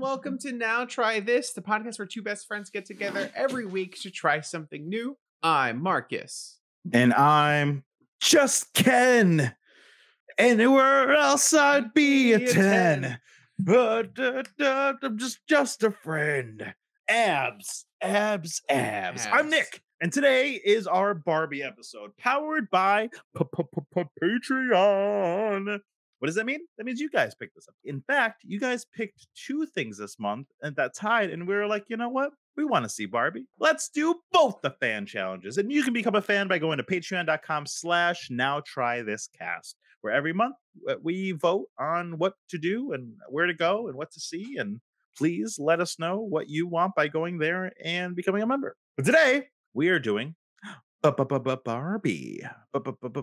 [0.00, 4.00] welcome to Now Try This, the podcast where two best friends get together every week
[4.00, 5.16] to try something new.
[5.42, 6.58] I'm Marcus.
[6.92, 7.84] and I'm
[8.20, 9.54] just Ken.
[10.36, 13.02] Anywhere else I'd be a a 10.
[13.02, 13.20] 10.
[13.68, 14.04] Uh,
[15.02, 16.74] I'm just just a friend.
[17.08, 19.26] Abs, abs, abs.
[19.30, 23.08] I'm Nick, and today is our Barbie episode, powered by
[24.22, 25.80] Patreon.
[26.20, 26.60] What does that mean?
[26.76, 27.74] That means you guys picked this up.
[27.84, 31.66] In fact, you guys picked two things this month and that tied, and we were
[31.66, 32.30] like, you know what?
[32.56, 33.46] We want to see Barbie.
[33.58, 35.56] Let's do both the fan challenges.
[35.56, 39.76] And you can become a fan by going to patreon.com slash now try this cast,
[40.00, 40.56] where every month
[40.88, 44.56] uh, we vote on what to do and where to go and what to see.
[44.58, 44.80] And
[45.16, 48.76] please let us know what you want by going there and becoming a member.
[48.96, 50.34] But today we are doing
[51.02, 52.42] Barbie.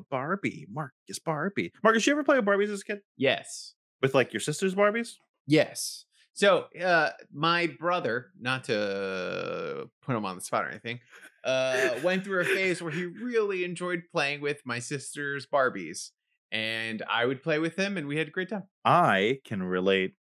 [0.09, 0.67] Barbie.
[0.71, 1.71] Marcus Barbie.
[1.83, 2.99] Marcus, you ever play with Barbies as a kid?
[3.15, 3.73] Yes.
[4.01, 5.13] With like your sister's Barbies?
[5.47, 6.05] Yes.
[6.37, 10.99] So, uh, my brother, not to put him on the spot or anything,
[11.43, 16.11] uh, went through a phase where he really enjoyed playing with my sister's Barbies.
[16.51, 18.63] And I would play with him, and we had a great time.
[18.85, 20.13] I can relate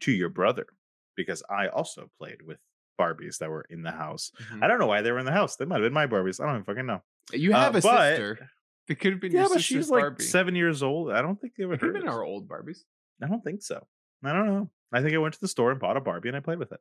[0.00, 0.66] to your brother
[1.16, 2.58] because I also played with
[3.00, 4.30] Barbies that were in the house.
[4.60, 5.56] I don't know why they were in the house.
[5.56, 6.40] They might have been my Barbies.
[6.40, 7.02] I don't even fucking know.
[7.32, 8.50] You uh, have a but- sister.
[8.86, 11.10] It could have been Yeah, but she's like seven years old.
[11.10, 12.80] I don't think they were It could have been our old Barbies.
[13.22, 13.86] I don't think so.
[14.22, 14.70] I don't know.
[14.92, 16.70] I think I went to the store and bought a Barbie and I played with
[16.72, 16.80] it.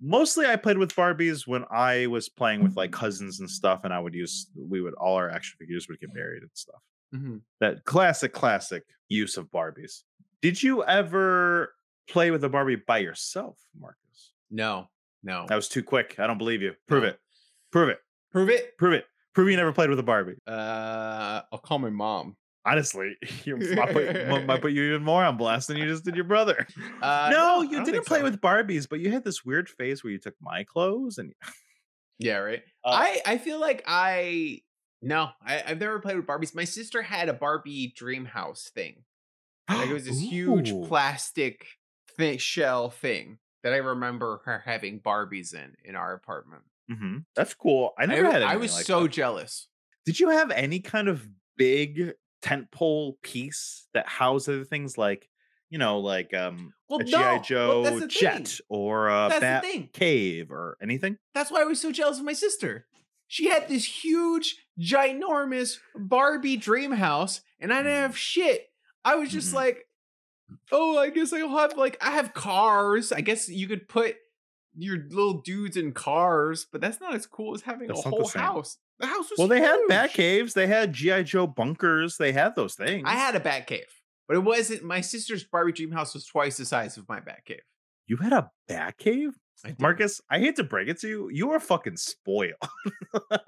[0.00, 3.92] Mostly I played with Barbies when I was playing with like cousins and stuff, and
[3.92, 6.80] I would use we would all our action figures would get buried and stuff.
[7.12, 10.02] Hmm That classic, classic use of Barbies.
[10.40, 11.74] Did you ever
[12.08, 14.32] play with a Barbie by yourself, Marcus?
[14.50, 14.88] No,
[15.22, 15.46] no.
[15.48, 16.16] That was too quick.
[16.18, 16.72] I don't believe you.
[16.88, 17.08] Prove No.
[17.10, 17.18] it.
[17.70, 17.98] Prove it.
[18.32, 18.76] Prove it.
[18.78, 19.06] Prove it.
[19.34, 20.36] Prove you never played with a Barbie.
[20.46, 22.36] Uh, I'll call my mom.
[22.64, 26.14] Honestly, you might put, might put you even more on blast than you just did
[26.14, 26.66] your brother.
[27.00, 28.24] Uh, no, I you didn't play so.
[28.24, 31.32] with Barbies, but you had this weird phase where you took my clothes and
[32.18, 32.62] Yeah, right.
[32.84, 34.60] Uh, I I feel like I
[35.02, 36.54] no, I, I've never played with Barbies.
[36.54, 39.04] My sister had a Barbie dream house thing.
[39.68, 41.66] Like it was this huge plastic
[42.16, 46.62] thi- shell thing that I remember her having Barbies in in our apartment.
[46.90, 47.24] Mhm.
[47.36, 47.92] That's cool.
[47.98, 48.42] I I, never had.
[48.42, 49.12] I was like so that.
[49.12, 49.68] jealous.
[50.04, 51.26] Did you have any kind of
[51.56, 55.28] big tentpole piece that housed other things like,
[55.70, 58.64] you know, like um Well, a no, GI Joe the jet thing.
[58.68, 59.92] or a That's Bat.
[59.92, 61.18] Cave or anything?
[61.34, 62.86] That's why I was so jealous of my sister.
[63.32, 68.66] She had this huge, ginormous Barbie dream house, and I didn't have shit.
[69.06, 69.54] I was just Mhm.
[69.54, 69.88] like,
[70.70, 73.10] oh, I guess I'll have like I have cars.
[73.10, 74.16] I guess you could put
[74.76, 78.18] your little dudes in cars, but that's not as cool as having That's a not
[78.18, 78.76] the whole house.
[78.98, 80.10] The house was Well, they had Bat.
[80.12, 83.04] Caves, they had GI Joe bunkers, they had those things.
[83.06, 84.82] I had a Bat Cave, but it wasn't.
[84.84, 87.62] My sister's Barbie dream house was twice the size of my Bat Cave.
[88.06, 89.38] You had a Bat Cave?
[89.64, 89.74] I.
[89.78, 92.54] Marcus, I hate to break it to you, you are fucking spoiled.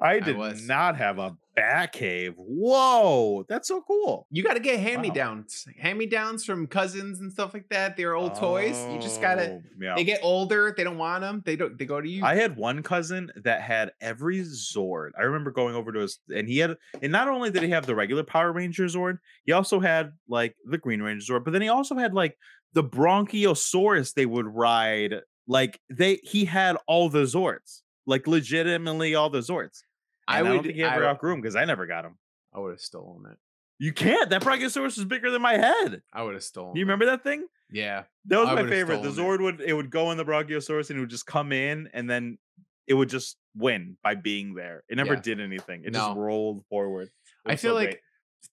[0.00, 0.66] I did was.
[0.66, 2.32] not have a bat cave.
[2.36, 4.26] Whoa, that's so cool.
[4.30, 7.68] You got to get hand me downs, hand me downs from cousins and stuff like
[7.68, 7.96] that.
[7.96, 8.86] They're old toys.
[8.90, 9.50] You just gotta.
[9.50, 9.94] Oh, yeah.
[9.94, 10.72] They get older.
[10.74, 11.42] They don't want them.
[11.44, 11.78] They don't.
[11.78, 12.24] They go to you.
[12.24, 15.10] I had one cousin that had every Zord.
[15.18, 17.84] I remember going over to his, and he had, and not only did he have
[17.84, 21.62] the regular Power Ranger Zord, he also had like the Green Ranger Zord, but then
[21.62, 22.38] he also had like
[22.74, 25.20] the Bronchiosaurus they would ride.
[25.46, 29.80] Like they, he had all the Zords, like legitimately all the Zords.
[30.28, 30.48] I I, would.
[30.48, 32.16] don't think he ever I, outgrew him because I never got him.
[32.54, 33.38] I would have stolen it.
[33.78, 34.30] You can't.
[34.30, 36.02] That Bronchiosaurus is bigger than my head.
[36.12, 36.76] I would have stolen.
[36.76, 36.84] You it.
[36.84, 37.46] remember that thing?
[37.70, 38.04] Yeah.
[38.26, 39.02] That was I my favorite.
[39.02, 41.88] The Zord would it would go in the Bronchiosaurus and it would just come in
[41.92, 42.38] and then
[42.86, 44.84] it would just win by being there.
[44.88, 45.20] It never Yeah.
[45.20, 45.82] did anything.
[45.84, 45.98] It No.
[46.00, 47.08] just rolled forward.
[47.44, 48.00] I feel so like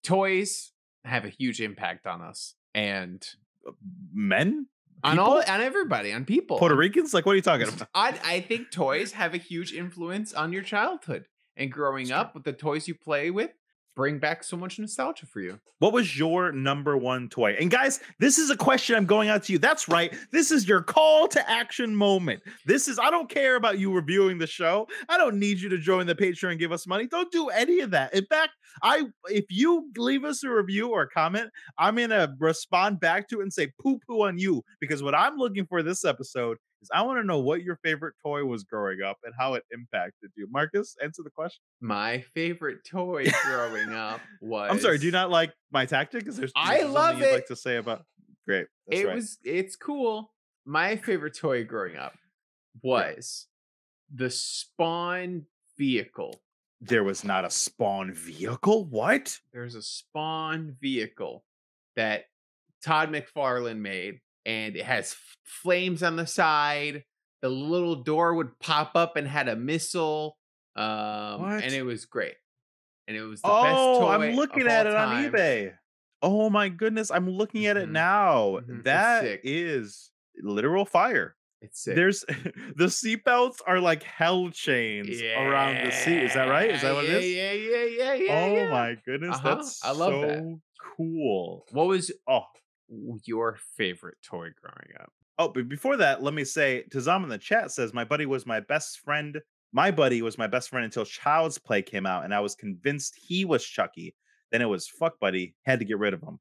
[0.04, 0.72] toys
[1.04, 3.26] have a huge impact on us and
[4.14, 4.68] men,
[5.04, 6.58] on all on everybody on people.
[6.58, 7.88] Puerto Ricans, like what are you talking about?
[7.94, 11.26] I I think toys have a huge influence on your childhood
[11.56, 13.52] and growing up with the toys you play with
[14.00, 15.60] bring back so much nostalgia for you.
[15.80, 17.58] What was your number one toy?
[17.60, 19.60] And guys, this is a question I'm going out to you.
[19.60, 20.16] That's right.
[20.32, 22.42] This is your call to action moment.
[22.66, 24.88] This is, I don't care about you reviewing the show.
[25.10, 27.08] I don't need you to join the Patreon and give us money.
[27.08, 28.14] Don't do any of that.
[28.14, 28.52] In fact,
[28.82, 33.40] I if you leave us a review or a comment, I'm gonna respond back to
[33.40, 36.90] it and say poo poo on you because what I'm looking for this episode is
[36.94, 40.32] I want to know what your favorite toy was growing up and how it impacted
[40.36, 40.48] you.
[40.52, 41.62] Marcus, answer the question.
[41.82, 46.28] My favorite toy growing up was I'm sorry, do you not like my tactic?
[46.28, 47.34] Is there, I love it.
[47.34, 48.04] like to say about
[48.48, 48.68] Great.
[48.88, 49.16] That's it right.
[49.16, 50.34] was it's cool.
[50.66, 52.14] My favorite toy growing up
[52.82, 53.48] was
[54.14, 55.46] the Spawn
[55.78, 56.42] vehicle.
[56.82, 58.86] there was not a spawn vehicle.
[58.86, 59.38] What?
[59.54, 61.44] There's a Spawn vehicle
[61.96, 62.26] that
[62.84, 65.16] Todd McFarlane made, and it has
[65.46, 67.04] flames on the side.
[67.42, 70.38] The little door would pop up and had a missile,
[70.76, 71.64] um, What?
[71.64, 72.36] and it was great.
[73.08, 75.78] And it was the best Oh, I'm looking at it on eBay.
[76.22, 77.94] Oh my goodness, I'm looking at it Mhm.
[77.94, 78.60] now.
[78.60, 81.36] Mhm, it's That is literal fire.
[81.62, 81.96] It's sick.
[81.96, 82.22] There's
[82.76, 86.24] the seatbelts are like hell chains around the seat.
[86.24, 86.70] Is that right?
[86.70, 87.36] Is that what yeah, it is?
[87.36, 88.34] Yeah, yeah, yeah, yeah.
[88.34, 88.72] oh yeah.
[88.72, 90.60] my goodness, Uh-huh, that's I love so that.
[90.98, 91.66] cool.
[91.72, 92.44] What was Oh,
[93.26, 95.12] your favorite toy growing up?
[95.42, 98.46] oh, but before that, let me say Tazam in the chat says my buddy was
[98.46, 99.40] my best friend.
[99.72, 103.16] My buddy was my best friend until Child's Play came out, and I was convinced
[103.22, 104.16] he was Chucky.
[104.52, 106.40] Then it was fuck buddy, had to get rid of him.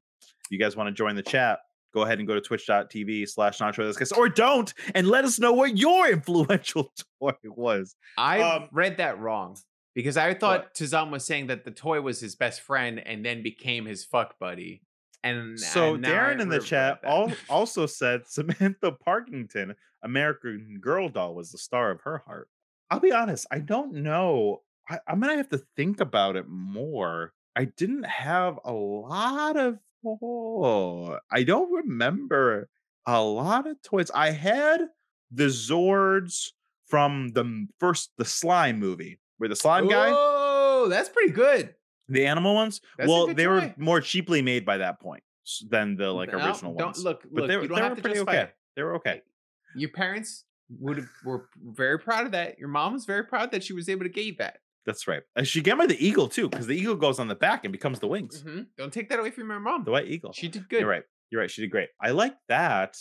[0.49, 1.59] You guys want to join the chat?
[1.93, 5.77] Go ahead and go to twitch.tv slash Nacho or don't and let us know what
[5.77, 6.91] your influential
[7.21, 7.95] toy was.
[8.17, 9.57] I Um, read that wrong
[9.95, 13.43] because I thought Tazam was saying that the toy was his best friend and then
[13.43, 14.81] became his fuck buddy.
[15.23, 17.03] And So Daron in the chat
[17.49, 22.49] also said Samantha Parkington, American Girl doll, was the star of her heart.
[22.89, 24.61] I'll be honest, I don't know.
[24.89, 27.33] I, I'm gonna have to think about it more.
[27.55, 32.69] I didn't have a lot of oh, I don't remember
[33.05, 34.09] a lot of toys.
[34.11, 34.87] I had
[35.31, 36.51] the Zords
[36.87, 41.75] from the first the slime movie, where the slime guy, Oh, that's pretty good.
[42.09, 42.81] The animal ones.
[42.97, 45.23] That's well, they were more cheaply made by that point
[45.69, 47.03] than the like No, original ones.
[47.03, 48.41] Look, but look, they, were- you don't they have were to pretty okay.
[48.43, 48.55] it.
[48.75, 49.21] They were okay.
[49.75, 50.45] Your parents
[50.79, 52.59] would have were very proud of that.
[52.59, 54.57] Your mom was very proud that she was able to get you that.
[54.85, 55.21] That's right.
[55.35, 57.71] And she gave me the eagle too, because the eagle goes on the back and
[57.71, 58.43] becomes the wings.
[58.43, 58.67] Mhm.
[58.77, 59.83] Don't take that away from your mom.
[59.83, 60.33] The white eagle.
[60.33, 60.81] She did good.
[60.81, 61.03] You're right.
[61.31, 61.51] You're right.
[61.51, 61.89] She did great.
[62.01, 62.97] I like that.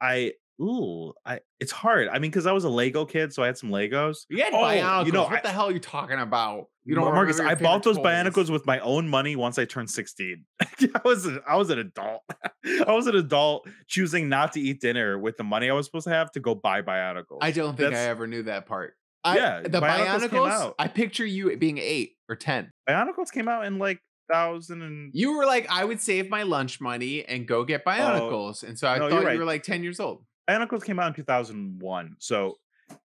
[0.00, 2.08] I ooh, I it's hard.
[2.08, 4.18] I mean, because I was a Lego kid, so I had some Legos.
[4.28, 5.06] You had Oh, Bionicles.
[5.06, 6.66] you know, what I- the hell are you talking about?
[6.86, 8.04] You don't Marcus, remember I bought those toys.
[8.04, 10.44] Bionicles with my own money once I turned 16.
[10.60, 10.68] I
[11.02, 12.20] was a, I was an adult.
[12.86, 16.04] I was an adult choosing not to eat dinner with the money I was supposed
[16.08, 17.38] to have to go buy Bionicles.
[17.40, 18.94] I don't think I ever knew that part.
[19.24, 20.50] I, Yeah, the Bionicles came Bionicles.
[20.50, 20.74] out.
[20.78, 22.70] I picture you being eight or ten.
[22.86, 26.80] Bionicles came out in like thousand and You were like, I would save my lunch
[26.82, 29.44] money and go get oh, Bionicles, and so I Oh, no, thought you're you were
[29.46, 30.22] like ten years old.
[30.48, 32.16] Bionicles came out in 2001.
[32.18, 32.58] So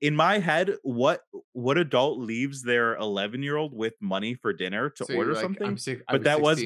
[0.01, 1.21] in my head, what
[1.53, 5.41] what adult leaves their 11 year old with money for dinner to So order like,
[5.41, 5.67] something?
[5.67, 6.01] I'm sick.
[6.09, 6.63] But that was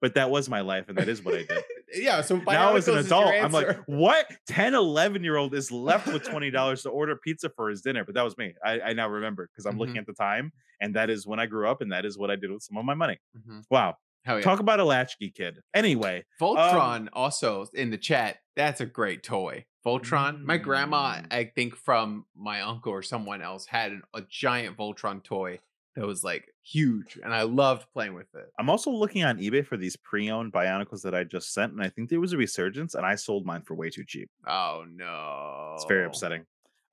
[0.00, 1.62] But that was my life, and that is what I did.
[1.94, 2.20] yeah.
[2.20, 5.54] So now as an Bionicles is your adult, I'm like, what 10, 11 year old
[5.54, 8.04] is left with $20 to order pizza for his dinner?
[8.04, 8.54] But that was me.
[8.64, 9.80] I, I now remember because I'm Mm-hmm.
[9.80, 12.30] looking at the time, and that is when I grew up, and that is what
[12.30, 13.18] I did with some of my money.
[13.36, 13.64] Mhm.
[13.70, 13.96] Wow.
[14.26, 14.40] Yeah.
[14.40, 15.60] Talk about a latchkey kid.
[15.74, 18.38] Anyway, Voltron also in the chat.
[18.56, 19.64] That's a great toy.
[19.84, 20.42] Voltron.
[20.44, 21.26] My grandma, Mm.
[21.32, 25.58] I think from my uncle or someone else, had an, a giant Voltron toy
[25.94, 28.52] that was like huge, and I loved playing with it.
[28.58, 31.88] I'm also looking on eBay for these pre-owned Bionicles that I just sent, and I
[31.88, 34.30] think there was a resurgence, and I sold mine for way too cheap.
[34.46, 36.44] Oh no, It's very upsetting.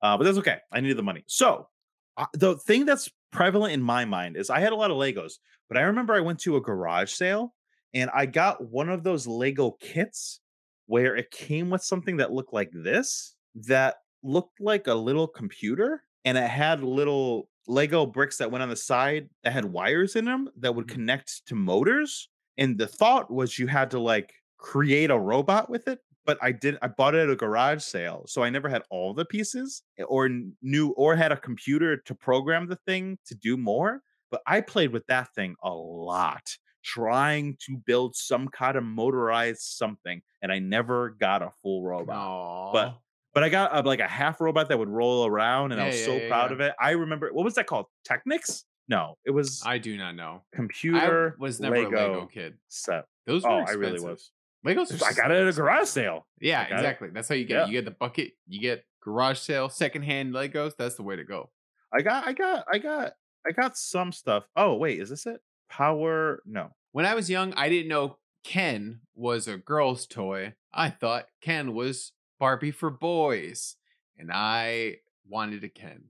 [0.02, 0.58] Uh, but that's okay.
[0.72, 1.24] I needed the money.
[1.26, 1.68] So
[2.16, 5.34] uh, the thing that's prevalent in my mind is I had a lot of Legos,
[5.68, 7.54] but I remember I went to a garage sale
[7.94, 10.40] and I got one of those Lego kits
[10.86, 16.02] where it came with something that looked like this, that looked like a little computer,
[16.24, 20.24] and it had little Lego bricks that went on the side that had wires in
[20.24, 20.96] them that would Mhm.
[20.96, 22.28] connect to motors.
[22.56, 26.50] And the thought was you had to like create a robot with it but I
[26.50, 29.84] did I bought it at a garage sale, so I never had all the pieces
[29.96, 30.28] eh, or
[30.60, 34.02] knew or had a computer to program the thing to do more.
[34.30, 39.60] But I played with that thing a lot, trying to build some kind of motorized
[39.60, 42.16] something, and I never got a full robot.
[42.16, 42.72] Aw.
[42.72, 42.98] But
[43.34, 45.98] but I got a, like a half robot that would roll around, and I was
[45.98, 46.54] yeah, so yeah, proud yeah.
[46.54, 46.74] of it.
[46.80, 47.86] I remember what was that called?
[48.04, 48.64] Technics?
[48.88, 50.42] No, it was I do not know.
[50.54, 52.54] computer I was never Lego a Lego kid.
[52.68, 53.04] set.
[53.26, 54.30] Those were Oh, I really was.
[54.64, 55.02] Legos.
[55.02, 56.26] I got it at a garage sale.
[56.40, 56.74] Yeah, got it.
[56.80, 57.08] exactly.
[57.12, 57.54] That's how you get.
[57.54, 57.64] Yeah.
[57.64, 57.68] it.
[57.68, 58.32] You get the bucket.
[58.48, 60.72] You get garage sale, secondhand Legos.
[60.76, 61.50] That's the way to go.
[61.92, 63.12] I got, I got, I got,
[63.46, 64.44] I got some stuff.
[64.56, 65.40] Oh wait, is this it?
[65.68, 66.42] Power?
[66.46, 66.70] No.
[66.96, 70.54] When I was young, I didn't know Ken was a girl's toy.
[70.72, 73.76] I thought Ken was Barbie for boys,
[74.16, 76.04] and I wanted a Ken.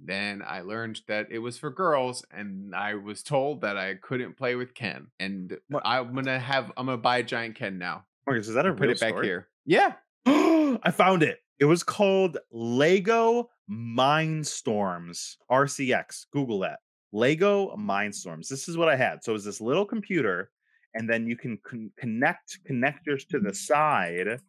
[0.00, 4.36] Then I learned that it was for girls, and I was told that I couldn't
[4.36, 5.08] play with Ken.
[5.18, 8.06] And What- I'm gonna have I'm gonna buy a giant Ken now.
[8.24, 9.26] Marcus, is that a put it back story?
[9.26, 9.48] here.
[9.66, 9.94] Yeah.
[10.24, 11.40] I found it.
[11.58, 16.26] It was called Lego Mindstorms RCX.
[16.30, 16.78] Google that.
[17.12, 18.48] Lego Mindstorms.
[18.48, 19.22] This is what I had.
[19.24, 20.50] So it was this little computer,
[20.94, 24.40] and then you can con- connect connectors to the side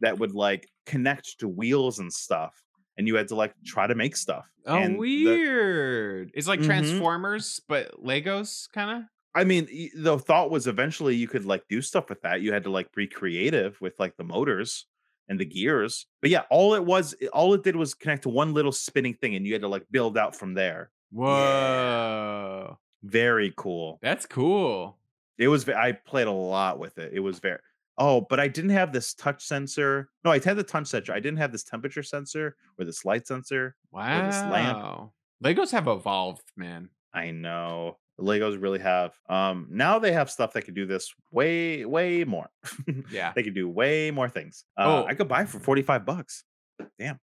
[0.00, 2.54] that would like connect to wheels and stuff.
[2.98, 4.46] And you had to like try to make stuff.
[4.66, 6.30] Oh, And the- weird.
[6.34, 6.66] it's like Mhm.
[6.66, 9.08] Transformers, but Legos kind of.
[9.34, 12.40] I mean, the thought was eventually you could like do stuff with that.
[12.40, 14.86] You had to like be creative with like the motors
[15.28, 16.06] and the gears.
[16.22, 19.34] But yeah, all it was, all it did was connect to one little spinning thing,
[19.34, 20.90] and you had to like build out from there.
[21.12, 22.78] Whoa.
[23.02, 23.98] Very cool.
[24.02, 24.98] That's cool.
[25.38, 25.68] It was.
[25.68, 27.12] I played a lot with it.
[27.14, 27.58] It was very.
[27.98, 30.10] Oh, but I didn't have this touch sensor.
[30.24, 31.12] No, I had the touch sensor.
[31.12, 33.74] I didn't have this temperature sensor or this light sensor.
[33.90, 34.26] Wow.
[34.26, 35.10] this lamp.
[35.44, 36.88] Legos have evolved, man.
[37.14, 39.14] I know Legos really have.
[39.28, 42.48] Um, now they have stuff that can do this way, way more.
[43.10, 43.32] Yeah.
[43.34, 44.64] they can do way more things.
[44.76, 45.06] Uh, Oh.
[45.06, 46.44] I could buy for forty five bucks.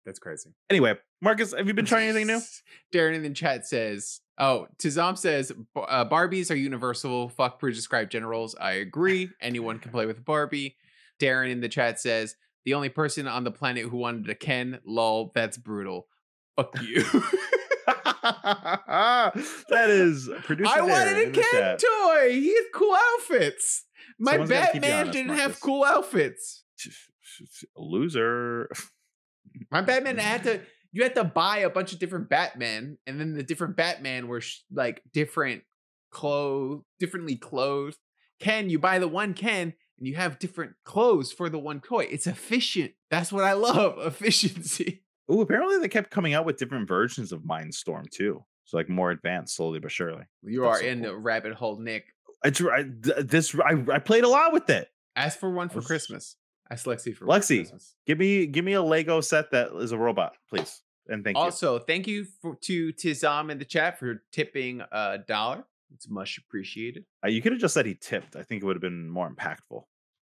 [0.09, 0.49] That's crazy.
[0.71, 2.41] Anyway, Marcus, have you been trying anything new?
[2.91, 7.29] Daron in the chat says, "Oh, Tizam says uh, Barbies are universal.
[7.29, 8.55] Fuck pre-described generals.
[8.59, 9.29] I agree.
[9.41, 10.77] Anyone can play with a Barbie."
[11.21, 12.35] Daron in the chat says,
[12.65, 14.79] "The only person on the planet who wanted a Ken.
[14.83, 15.31] Lol.
[15.35, 16.07] That's brutal.
[16.55, 17.03] Fuck you.
[18.23, 20.73] that is producer.
[20.75, 22.31] I wanted a Ken toy.
[22.31, 23.85] He had cool outfits.
[24.17, 25.43] My Someone's gotta keep you Batman honest, didn't Marcus.
[25.43, 26.63] have cool outfits.
[27.77, 28.69] Loser.
[29.71, 30.61] My Batman had to.
[30.91, 34.41] You had to buy a bunch of different Batman, and then the different Batman were
[34.41, 35.63] sh- like different
[36.11, 37.97] clothes, differently clothed.
[38.39, 42.07] Ken, you buy the one Ken, and you have different clothes for the one toy.
[42.09, 42.93] It's efficient.
[43.11, 43.99] That's what I love.
[44.05, 45.03] Efficiency.
[45.27, 48.43] Oh, apparently they kept coming out with different versions of Mindstorm too.
[48.65, 50.23] So like more advanced, slowly but surely.
[50.43, 51.11] You That's are so in cool.
[51.11, 52.05] the rabbit hole, Nick.
[52.43, 54.87] I, tr- I this I, I played a lot with it.
[55.15, 56.35] Ask for one for Christmas.
[56.71, 57.95] Ask Lexi for Lexi, Christmas.
[58.05, 60.81] Give me give me a Lego set that is a robot, please.
[61.07, 61.43] And thank you.
[61.43, 65.63] Also, thank you for, to Tizam in the chat for tipping a dollar.
[65.93, 67.05] It's much appreciated.
[67.25, 68.35] Uh, you could have just said he tipped.
[68.35, 69.83] I think it would have been more impactful.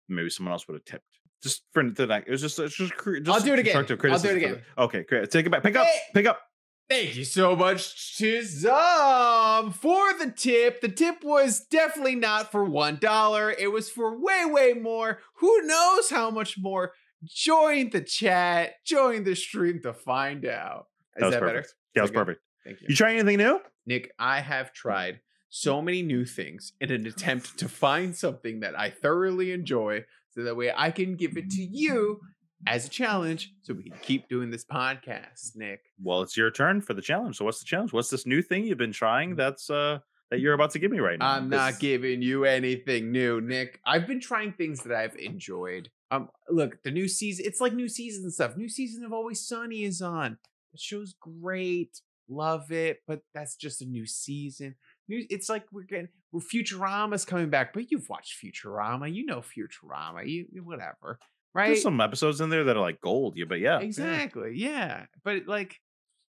[0.08, 1.06] Maybe someone else would have tipped.
[1.40, 2.24] Just for the night.
[2.26, 3.76] It was just, it's just, just do it again.
[3.76, 4.62] I'll do it again.
[4.76, 5.30] okay, great.
[5.30, 5.62] Take it back.
[5.62, 5.86] Pick up.
[5.86, 6.00] Hey!
[6.14, 6.40] Pick up.
[6.88, 10.80] Thank you so much, Tizam, for the tip.
[10.82, 13.54] The tip was definitely not for $1.
[13.58, 15.20] It was for way, way more.
[15.36, 16.92] Who knows how much more?
[17.24, 20.88] Join the chat, join the stream to find out.
[21.16, 21.52] Is That was that better?
[21.60, 21.74] perfect.
[21.94, 22.18] Yeah, that was Okay.
[22.18, 22.40] perfect.
[22.64, 22.86] Thank you.
[22.90, 23.60] You try anything new?
[23.86, 28.78] Nick, I have tried so many new things in an attempt to find something that
[28.78, 32.20] I thoroughly enjoy so that way I can give it to you
[32.66, 35.80] as a challenge so we can keep doing this podcast, Nick.
[36.02, 37.36] Well, it's your turn for the challenge.
[37.36, 37.92] So what's the challenge?
[37.92, 39.98] What's this new thing you've been trying that's uh
[40.30, 41.32] that you're about to give me right now?
[41.32, 43.80] I'm not This- giving you anything new, Nick.
[43.84, 45.90] I've been trying things that I've enjoyed.
[46.10, 48.56] Um, look, the new season, it's like new season and stuff.
[48.56, 50.38] New season of Always Sunny is on.
[50.72, 52.00] The show's great.
[52.28, 54.74] Love it, but that's just a new season.
[55.08, 59.12] New, it's like we're getting we're Futurama's coming back, but you've watched Futurama.
[59.12, 60.26] You know Futurama.
[60.26, 61.18] You- whatever.
[61.54, 61.68] Right?
[61.68, 63.78] There's some episodes in there that are like gold, yeah, but yeah.
[63.80, 63.84] yeah.
[63.84, 64.52] Exactly.
[64.54, 65.06] Yeah.
[65.22, 65.80] But like,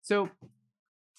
[0.03, 0.29] so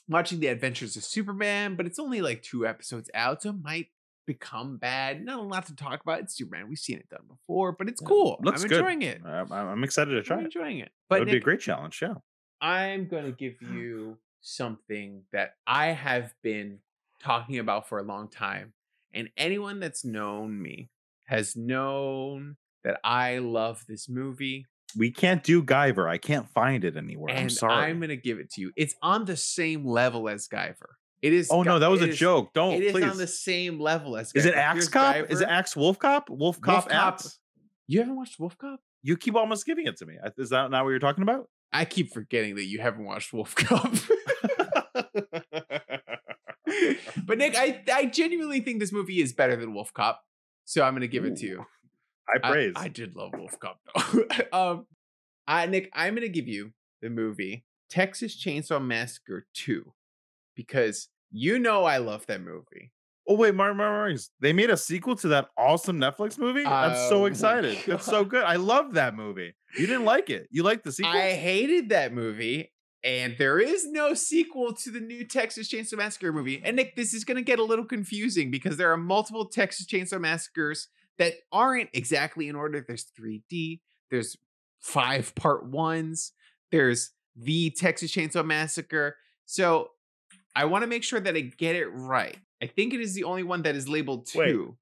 [0.08, 3.88] watching the Adventures of Superman, but it's only like two episodes out, so it might
[4.28, 5.24] become bad.
[5.26, 6.20] Not a lot to talk about.
[6.20, 6.68] It's Superman.
[6.70, 8.38] We've seen it done before, but it's Yeah, cool.
[8.42, 8.78] looks I'm good.
[8.80, 9.22] enjoying it.
[9.26, 10.46] I'm, I'm excited to try I'm it.
[10.46, 10.92] enjoying it.
[11.10, 12.16] But would be a great challenge, yeah.
[12.62, 16.80] I'm going to give you something that I have been
[17.20, 18.74] talking about for a long time.
[19.14, 20.90] And anyone that's known me
[21.26, 24.66] has known that I love this movie.
[24.98, 26.10] We can't do Guyver.
[26.10, 27.36] I can't find it anywhere.
[27.36, 27.86] I'm sorry.
[27.86, 28.72] I'm going to give it to you.
[28.78, 30.96] It's on the same level as Guyver.
[31.22, 31.50] It is.
[31.52, 32.54] oh no, that was a is- joke.
[32.54, 33.04] Don't It is please.
[33.04, 34.32] on the same level as.
[34.34, 35.16] is it Axe Here's Cop?
[35.30, 36.30] Is it Axe Wolf Cop?
[36.30, 37.22] Wolf Cop Wolf Cop.
[37.88, 38.80] You haven't watched Wolf Cop?
[39.04, 40.16] You keep almost giving it to me.
[40.38, 41.50] Is that not what you're talking about?
[41.74, 43.92] I keep forgetting that you haven't watched Wolf Cop.
[47.26, 50.22] but Nick, I I genuinely think this movie is better than Wolf Cop,
[50.66, 51.66] so I'm gonna give it to you.
[52.30, 52.74] I I- praise.
[52.76, 54.26] I, did love Wolf Cop though.
[54.72, 54.86] um,
[55.48, 59.94] I Nick, I'm gonna give you the movie Texas Chainsaw Massacre 2
[60.56, 62.92] because you know I love that movie.
[63.28, 64.30] oh wait, Mar Mar Margs.
[64.40, 66.66] They made a sequel to that awesome Netflix movie.
[66.66, 67.78] I'm Oh so excited.
[67.86, 68.44] It's so good.
[68.44, 69.54] I love that movie.
[69.78, 70.48] You didn't like it.
[70.52, 71.12] You liked the sequel?
[71.12, 72.72] I hated that movie.
[73.04, 76.62] And there is no sequel to the new Texas Chainsaw Massacre movie.
[76.66, 79.86] And Nick, this is going to get a little confusing because there are multiple Texas
[79.86, 82.84] Chainsaw Massacres that aren't exactly in order.
[82.88, 83.80] There's 3D,
[84.12, 84.36] there's
[84.80, 86.32] five part ones,
[86.72, 89.16] there's the Texas Chainsaw Massacre.
[89.46, 89.92] So
[90.56, 92.38] I want to make sure that I get it right.
[92.62, 94.40] I think it is the only one that is labeled two.
[94.40, 94.76] Wait,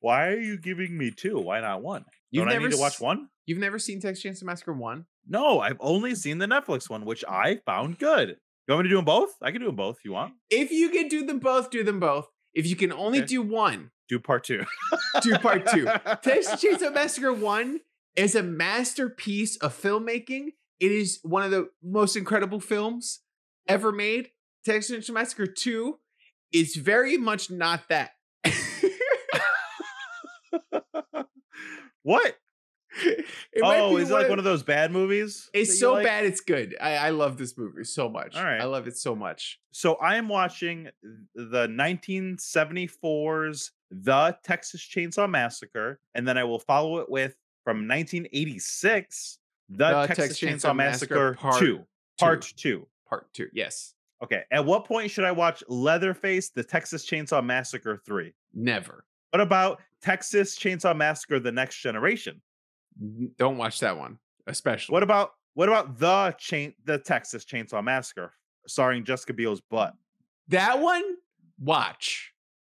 [0.00, 1.38] Why are you giving me two?
[1.38, 2.04] Why not one?
[2.30, 3.28] You've Don't I never need to watch one?
[3.46, 5.06] You've never seen Texas Chainsaw Massacre 1?
[5.28, 8.36] No, I've only seen the Netflix one, which I found good.
[8.68, 9.30] You want me to do them both?
[9.40, 10.34] I can do them both if you want.
[10.50, 12.26] If you can do them both, do them both.
[12.54, 13.26] If you can only Okay.
[13.26, 14.64] do one, Do part two.
[15.22, 15.84] Do part two.
[16.22, 17.80] Texas Chainsaw Massacre 1
[18.14, 20.48] is a masterpiece of filmmaking.
[20.78, 23.20] It is one of the most incredible films
[23.66, 24.30] ever made.
[24.64, 25.98] Texas Chainsaw Massacre 2
[26.52, 28.10] is very much not that.
[32.02, 32.36] what?
[32.98, 33.26] It
[33.60, 35.50] might oh, be is it like one of those bad movies?
[35.52, 36.04] It's so like?
[36.04, 36.76] bad it's good.
[36.80, 38.34] I, I love this movie so much.
[38.36, 38.60] All right.
[38.60, 39.60] I love it so much.
[39.72, 40.88] So I am watching
[41.34, 49.38] the 1974's The Texas Chainsaw Massacre, and then I will follow it with from 1986,
[49.70, 51.86] The, Texas, Chainsaw, Massacre, Part 2,
[52.18, 52.86] Part 2.
[53.08, 53.48] Part two.
[53.52, 53.94] Yes.
[54.22, 54.42] Okay.
[54.50, 58.32] At what point should I watch Leatherface, The Texas Chainsaw Massacre 3?
[58.54, 59.04] Never.
[59.30, 62.40] What about Texas Chainsaw Massacre: The Next Generation?
[63.38, 64.94] Don't watch that one, especially.
[64.94, 68.32] What about what about the chain the Texas Chainsaw Massacre,
[68.66, 69.94] starring Jessica Biel's butt?
[70.48, 71.02] that one?
[71.58, 72.32] Watch.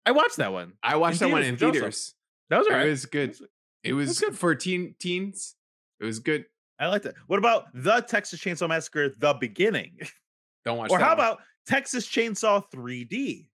[0.09, 0.73] I watched that one.
[0.83, 2.15] I watched that one in theaters,
[2.49, 3.37] That was It was good.
[3.85, 4.37] It was good.
[4.39, 5.55] for teen teens.
[6.01, 6.47] It was good.
[6.81, 7.15] I liked it.
[7.27, 9.99] What about the Texas Chainsaw Massacre: The Beginning?
[10.65, 10.91] Don't watch.
[10.91, 11.15] or how one.
[11.15, 13.49] about Texas Chainsaw 3D?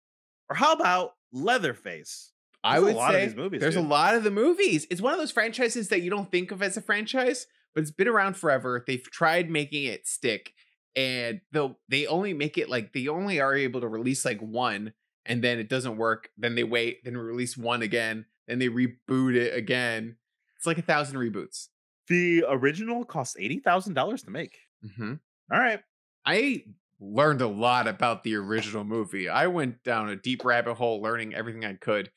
[0.48, 2.30] Or how about Leatherface?
[2.62, 3.84] I There's a would lot of say these movies, there's dude.
[3.84, 4.86] a lot of the movies.
[4.90, 7.90] It's one of those franchises that you don't think of as a franchise, but it's
[7.90, 8.84] been around forever.
[8.86, 10.52] They've tried making it stick,
[10.96, 14.92] and they'll they only make it like they only are able to release like one,
[15.26, 16.30] and then it doesn't work.
[16.36, 20.16] Then they wait, then release one again, then they reboot it again.
[20.56, 21.68] It's like a thousand reboots.
[22.08, 24.58] The original cost eighty thousand dollars to make.
[24.96, 25.14] hmm
[25.52, 25.80] All right.
[26.26, 26.64] I
[27.00, 29.28] learned a lot about the original movie.
[29.28, 32.10] I went down a deep rabbit hole, learning everything I could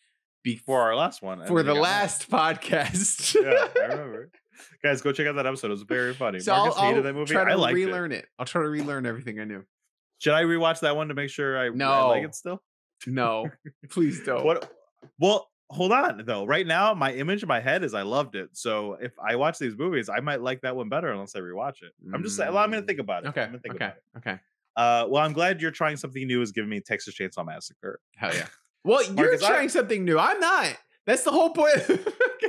[0.43, 1.45] before our last one.
[1.45, 3.35] for the last podcast.
[3.35, 4.31] yeah, I remember.
[4.83, 5.67] Guys, go check out that episode.
[5.67, 6.39] It was very funny.
[6.39, 7.33] So I'll, hated I'll that movie.
[7.33, 8.25] try to I liked relearn it.
[8.39, 9.63] I'll try to relearn everything I knew.
[10.19, 12.61] Should I rewatch that one to make sure I, I like it still?
[13.05, 13.49] No,
[13.89, 14.43] please don't.
[14.43, 14.71] What?
[15.19, 16.45] Well, hold on though.
[16.45, 18.49] Right now, my image in my head is I loved it.
[18.53, 21.83] So if I watch these movies, I might like that one better unless I rewatch
[21.83, 21.91] it.
[22.13, 22.53] I'm just saying.
[22.53, 23.29] Well, I'm gonna think about it.
[23.29, 23.41] Okay.
[23.43, 23.85] I'm gonna think Okay.
[23.85, 24.03] about it.
[24.17, 24.39] Okay.
[24.75, 26.41] Uh, well, I'm glad you're trying something new.
[26.41, 27.99] Is giving me Texas Chainsaw Massacre.
[28.15, 28.47] Hell yeah.
[28.83, 30.17] Well, you're Marcus, I- trying something new.
[30.17, 30.77] I'm not.
[31.05, 31.75] That's the whole point.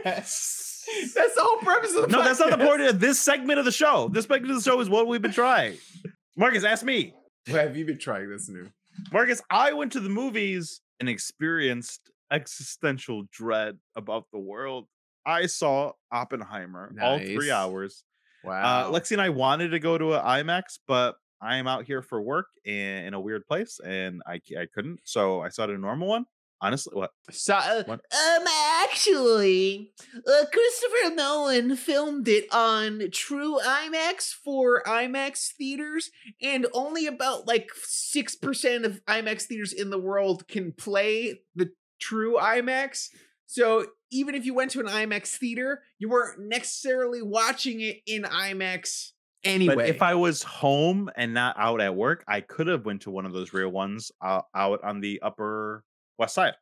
[0.04, 0.84] That's
[1.14, 3.72] the whole purpose of the No, that's not the point of this segment of the
[3.72, 4.08] show.
[4.08, 5.76] This segment of the show is what we've been trying.
[6.36, 7.14] Marcus, ask me.
[7.48, 8.68] Why have you been trying this new?
[9.12, 14.86] Marcus, I went to the movies and experienced existential dread about the world.
[15.24, 18.04] I saw Oppenheimer all three hours.
[18.44, 18.88] Wow.
[18.88, 22.02] Uh, Lexi and I wanted to go to an IMAX, but I am out here
[22.02, 25.00] for work in, in a weird place, and I, I couldn't.
[25.04, 26.24] So I saw a normal one.
[26.60, 27.10] Honestly, what?
[27.30, 28.00] So, uh, What?
[28.12, 28.46] um,
[28.82, 36.10] actually, uh, Christopher Nolan filmed it on True IMAX for IMAX theaters,
[36.42, 41.70] and only about like six percent of IMAX theaters in the world can play the
[42.00, 43.08] True IMAX.
[43.46, 48.22] So even if you went to an IMAX theater, you weren't necessarily watching it in
[48.24, 49.12] IMAX
[49.44, 49.74] anyway.
[49.74, 53.10] But if I was home and not out at work, I could have went to
[53.10, 55.84] one of those real ones uh, out on the Upper
[56.18, 56.54] West Side.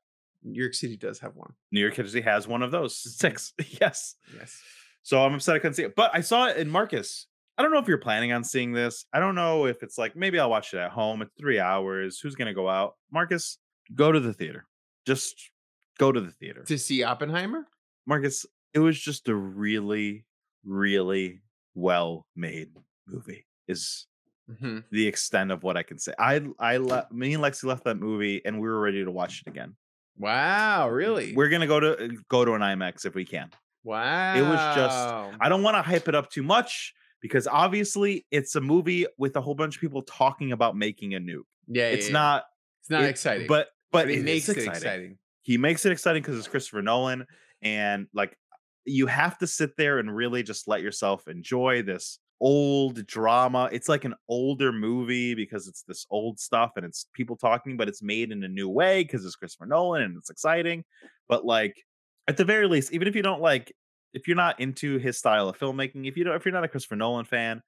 [0.43, 1.53] New York City does have one.
[1.73, 2.95] New York City has one of those.
[2.95, 3.11] Mm-hmm.
[3.11, 4.15] Six, yes.
[4.37, 4.61] Yes.
[5.03, 5.97] So I'm upset I couldn't see it.
[5.97, 7.27] But I saw it in Marcus.
[7.59, 9.07] I don't know if you're planning on seeing this.
[9.13, 11.23] I don't know if it's like maybe I'll watch it at home.
[11.23, 12.21] It's three hours.
[12.21, 12.95] Who's gonna go out?
[13.11, 13.59] Marcus,
[13.95, 14.67] go to the theater.
[15.07, 15.51] Just
[15.99, 16.65] go to the theater.
[16.65, 17.67] To see Oppenheimer?
[18.07, 20.27] Marcus, it was just a really,
[20.65, 21.41] really
[21.75, 22.69] well made
[23.07, 23.47] movie.
[23.69, 24.07] Is
[24.51, 24.79] Mm-hmm.
[24.93, 26.13] the extent of what I can say.
[26.19, 29.43] I I le- me and Lexi left that movie and we were ready to watch
[29.45, 29.75] it again.
[30.19, 31.35] Wow, really?
[31.35, 33.51] We're gonna go to go to an IMAX if we can.
[33.85, 34.35] wow.
[34.37, 38.55] It was just- I don't want to hype it up too much because obviously it's
[38.57, 41.43] a movie with a whole bunch of people talking about making a nuke.
[41.69, 42.45] yeah, it's yeah, not
[42.83, 44.77] It's not it- exciting, but but it, it makes is it exciting.
[44.77, 45.19] exciting.
[45.43, 47.27] He makes it exciting because it's Christopher Nolan,
[47.63, 48.37] and like
[48.85, 53.69] you have to sit there and really just let yourself enjoy this old drama.
[53.73, 57.89] It's like an older movie because it's this old stuff and it's people talking, but
[57.89, 60.85] it's made in a new way because it's Christopher Nolan and it's exciting.
[61.29, 61.83] But like
[62.29, 63.75] at the very least, even if you don't like,
[64.13, 66.69] if you're not into his style of filmmaking, if you don't, if you're not a
[66.69, 67.63] Christopher Nolan fan,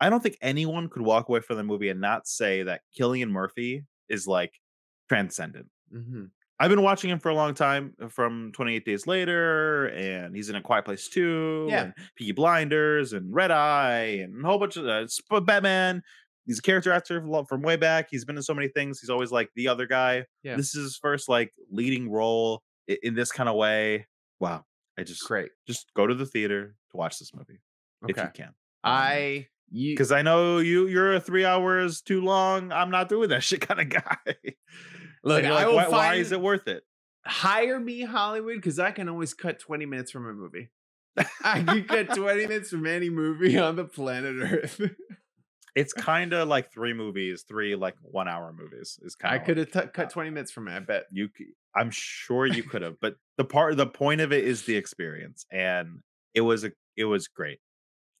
[0.00, 3.30] I don't think anyone could walk away from the movie and not say that Cillian
[3.30, 4.52] Murphy is like
[5.08, 5.68] transcendent.
[5.92, 6.26] hmm
[6.60, 10.48] I've been watching him for a long time uh, from 28 Days Later, and he's
[10.50, 11.82] in A Quiet Place 2, Yeah.
[11.84, 16.02] and Peaky Blinders, and Red Eye, and a whole bunch of uh, Batman.
[16.46, 18.08] He's a character actor from way back.
[18.10, 19.00] He's been in so many things.
[19.00, 20.24] He's always like the other guy.
[20.42, 20.56] Yeah.
[20.56, 22.62] This is his first like leading role
[23.02, 24.06] in this kind of way.
[24.40, 24.64] Wow.
[24.98, 25.50] I just Great.
[25.66, 27.60] just go to the theater to watch this movie
[28.08, 28.54] if you can.
[28.82, 32.72] I you Because I know you you're a three hours too long.
[32.72, 34.16] I'm not doing that shit kind of guy.
[35.22, 35.42] Look.
[35.42, 35.92] You're I will why, find.
[35.92, 36.84] why is it worth it?
[37.28, 40.70] hire me Hollywood because I can always cut 20 minutes from a movie.
[41.44, 44.80] I can cut 20 minutes from any movie on the planet Earth.
[45.74, 48.98] It's kind of like three movies, three like one hour movies.
[49.02, 51.04] Is kind I could have t- cut uh, 20 minutes from it, I bet.
[51.12, 51.28] you.
[51.76, 55.44] I'm sure you could have, but the part, the point of it is the experience,
[55.52, 56.00] and
[56.34, 57.58] it was a, it was great.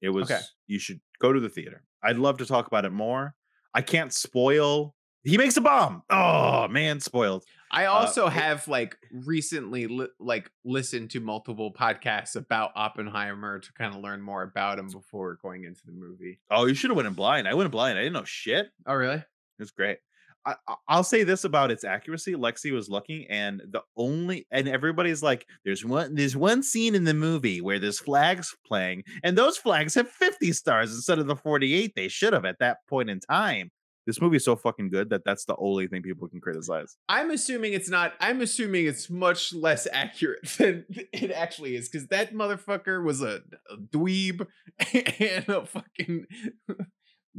[0.00, 0.30] It was.
[0.30, 0.40] Okay.
[0.68, 1.82] You should go to the theater.
[2.02, 3.34] I'd love to talk about it more.
[3.74, 4.94] I can't spoil.
[5.28, 6.02] He makes a bomb.
[6.10, 7.44] Oh man, spoiled.
[7.70, 13.58] I Uh, also it- have like recently li- like listened to multiple podcasts about Oppenheimer
[13.58, 16.40] to kind of learn more about him before going into the movie.
[16.50, 17.46] Oh, you should have went in blind.
[17.46, 17.98] I went in blind.
[17.98, 18.68] I didn't know shit.
[18.86, 19.16] Oh, really?
[19.18, 19.24] It
[19.58, 19.98] was great.
[20.46, 22.32] I, I- I'll say this about its accuracy.
[22.34, 27.04] Lexi was looking, and the only and everybody's like, "There's one, there's one scene in
[27.04, 31.36] the movie where there's flags playing, and those flags have 50 stars instead of the
[31.36, 33.70] 48 they should have at that point in time."
[34.08, 36.96] This movie is so fucking good that that's the only thing people can criticize.
[37.10, 38.14] I'm assuming it's not.
[38.20, 43.42] I'm assuming it's much less accurate than it actually is because that motherfucker was a,
[43.70, 44.46] a dweeb
[45.20, 46.24] and a fucking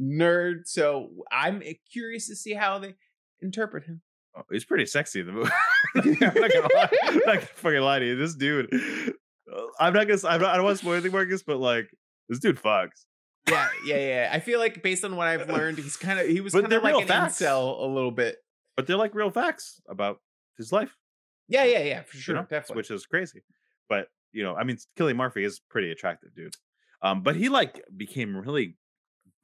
[0.00, 0.60] nerd.
[0.66, 1.60] So I'm
[1.92, 2.94] curious to see how they
[3.42, 4.02] interpret him.
[4.36, 5.50] Oh, he's pretty sexy in the movie.
[5.96, 6.90] I'm not gonna lie.
[7.02, 8.14] I'm not gonna fucking lie to you.
[8.14, 8.72] This dude,
[9.80, 10.20] I'm not gonna.
[10.24, 11.90] I'm not, I don't want to spoil anything, Marcus, but like
[12.28, 13.06] this dude fucks.
[13.48, 14.30] Yeah, yeah, yeah.
[14.32, 16.82] I feel like based on what I've learned, he's kind of he was kind of
[16.82, 17.40] like an facts.
[17.40, 18.36] incel a little bit.
[18.76, 20.20] But they're like real facts about
[20.56, 20.96] his life.
[21.48, 22.76] Yeah, yeah, yeah, for you sure, know, definitely.
[22.76, 23.42] which is crazy.
[23.88, 26.54] But you know, I mean, Cillian Murphy is pretty attractive, dude.
[27.02, 28.76] Um, but he like became really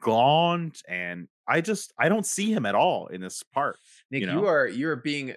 [0.00, 3.78] gaunt, and I just I don't see him at all in this part.
[4.10, 5.34] Nick, you you, are you're being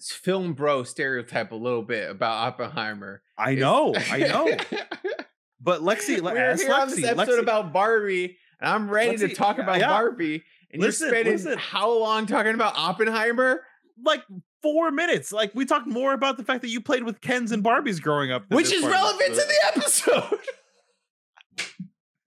[0.00, 3.22] film bro stereotype a little bit about Oppenheimer.
[3.38, 4.56] I know, I know.
[5.64, 9.58] But Lexi, We're here on this episode Lexi- about Barbie, and I'm ready to talk
[9.58, 9.88] about yeah.
[9.88, 10.44] Barbie.
[10.70, 11.58] And Listen, you're spending listen.
[11.58, 13.62] how long talking about Oppenheimer?
[14.02, 14.24] like
[14.62, 15.30] four minutes.
[15.32, 18.32] Like we talked more about the fact that you played with Kens and Barbies growing
[18.32, 20.38] up, Which is relevant to the episode.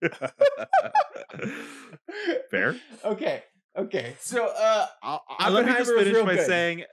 [2.50, 2.76] Fair.
[3.04, 3.42] Okay.
[3.76, 4.16] Okay.
[4.20, 4.86] So uh
[5.50, 6.46] let me just finish by good.
[6.46, 6.84] saying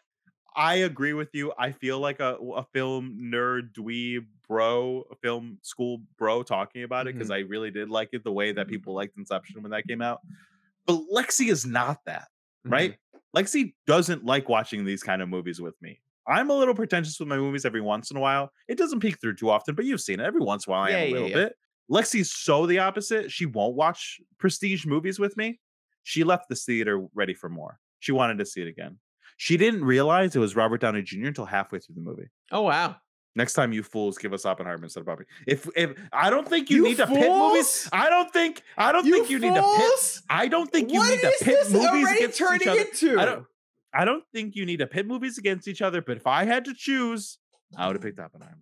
[0.56, 1.54] I agree with you.
[1.58, 7.14] I feel like a, a film nerd dweeb bro, film school bro talking about it
[7.16, 7.46] because Mm-hmm.
[7.46, 10.22] I really did like it the way that people liked Inception when that came out.
[10.86, 12.28] But Lexi is not that,
[12.66, 12.74] Mm-hmm.
[12.74, 12.96] right?
[13.36, 16.00] Lexi doesn't like watching these kind of movies with me.
[16.28, 18.50] I'm a little pretentious with my movies every once in a while.
[18.68, 20.84] It doesn't peek through too often, but you've seen it every once in a while.
[20.84, 21.36] I Yeah, am a yeah, little yeah.
[21.36, 21.56] bit.
[21.92, 23.32] Lexi's so the opposite.
[23.32, 25.60] She won't watch prestige movies with me.
[26.04, 27.80] She left the theater ready for more.
[28.00, 28.98] She wanted to see it again.
[29.38, 31.28] She didn't realize it was Robert Downey Jr.
[31.28, 32.30] until halfway through the movie.
[32.52, 32.96] Oh wow.
[33.36, 35.26] Next time you fools give us Oppenheimer instead of Barbie.
[35.46, 37.90] If if I don't think you, You need to pit movies.
[37.92, 40.22] I don't think I don't think you need to pit.
[40.30, 42.80] I don't think you What need to pit movies against turning each other.
[42.82, 43.20] into?
[43.20, 43.46] I don't
[43.94, 46.66] I don't think you need to pit movies against each other, but if I had
[46.66, 47.38] to choose,
[47.78, 48.58] I would have picked Oppenheimer.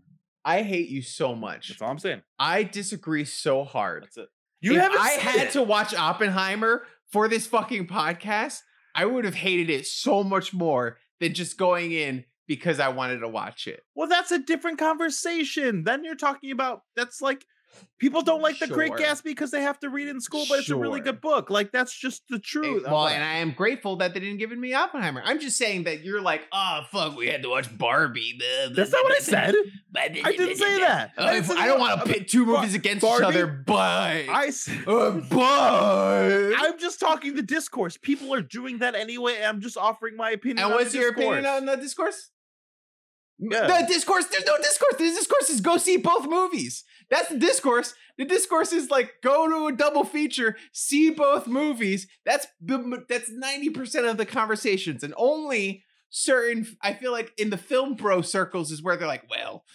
[0.45, 1.69] I hate you so much.
[1.69, 2.21] That's all I'm saying.
[2.37, 4.03] I disagree so hard.
[4.03, 4.27] That's it.
[4.61, 5.51] You if haven't I had it.
[5.53, 8.59] to watch Oppenheimer for this fucking podcast,
[8.95, 13.19] I would have hated it so much more than just going in because I wanted
[13.19, 13.81] to watch it.
[13.95, 15.83] Well, that's a different conversation.
[15.83, 17.45] Then you're talking about that's like
[17.99, 18.97] people don't like the Great Sure.
[18.97, 21.05] Gatsby because they have to read in school, but it's a really Sure.
[21.05, 21.49] good book.
[21.49, 22.83] Like that's just the And- truth.
[22.85, 25.21] well, and I am grateful that they didn't give it me Oppenheimer.
[25.25, 28.39] I'm just saying that you're like, oh fuck, we had to watch Barbie.
[28.71, 29.55] that's not what I said.
[29.95, 31.11] I didn't say that.
[31.17, 33.75] I I don't want to pit two Bar- movies against Barbie- each other, but
[34.29, 37.97] I s- uh, but I'm just talking the discourse.
[37.97, 39.41] People are doing that anyway.
[39.43, 40.59] I'm just offering my opinion.
[40.59, 41.37] And on what's the your discourse.
[41.39, 42.29] opinion on the discourse?
[43.39, 43.67] Yeah.
[43.67, 44.95] The discourse, there's no discourse.
[44.97, 46.83] The discourse is go see both movies.
[47.09, 47.93] That's the discourse.
[48.17, 52.07] The discourse is like go to a double feature, see both movies.
[52.25, 55.03] That's that's 90% of the conversations.
[55.03, 59.29] And only certain I feel like in the film bro circles is where they're like,
[59.29, 59.65] well,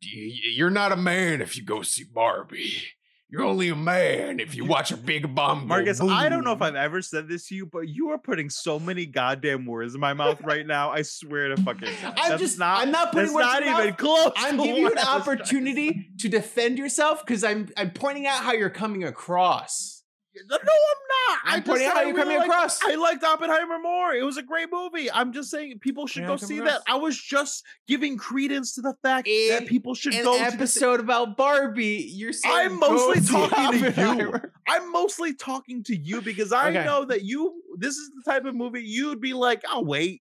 [0.00, 2.82] you're not a man if you go see Barbie.
[3.28, 5.66] You're only a man if you watch a big bomb.
[5.66, 6.62] Marcus, I don't know if.
[6.62, 10.00] I've ever said this to you, but you are putting so many goddamn words in
[10.00, 10.90] my mouth right now.
[10.90, 12.14] I swear to fucking God.
[12.16, 13.96] I'm That's just not, I'm not putting words not in even mouth.
[13.96, 14.32] close.
[14.36, 17.90] I'm giving you an I was trying to opportunity to defend yourself because I'm I'm
[17.90, 19.95] pointing out how you're coming across.
[20.48, 21.38] No, I'm not.
[21.44, 22.80] I I'm just pointing out how you're really coming liked- across.
[22.84, 24.12] I liked Oppenheimer more.
[24.14, 25.10] It was a great movie.
[25.10, 26.72] I'm just saying people should Yeah, go see across.
[26.72, 26.82] that.
[26.86, 31.00] I was just giving credence to the fact that people should An go to episode
[31.00, 32.08] about Barbie.
[32.12, 34.34] You're saying I'm mostly talking to you.
[34.68, 36.84] I'm mostly talking to you because I Okay.
[36.84, 40.22] know that you this is the type of movie you'd be like, I'll wait.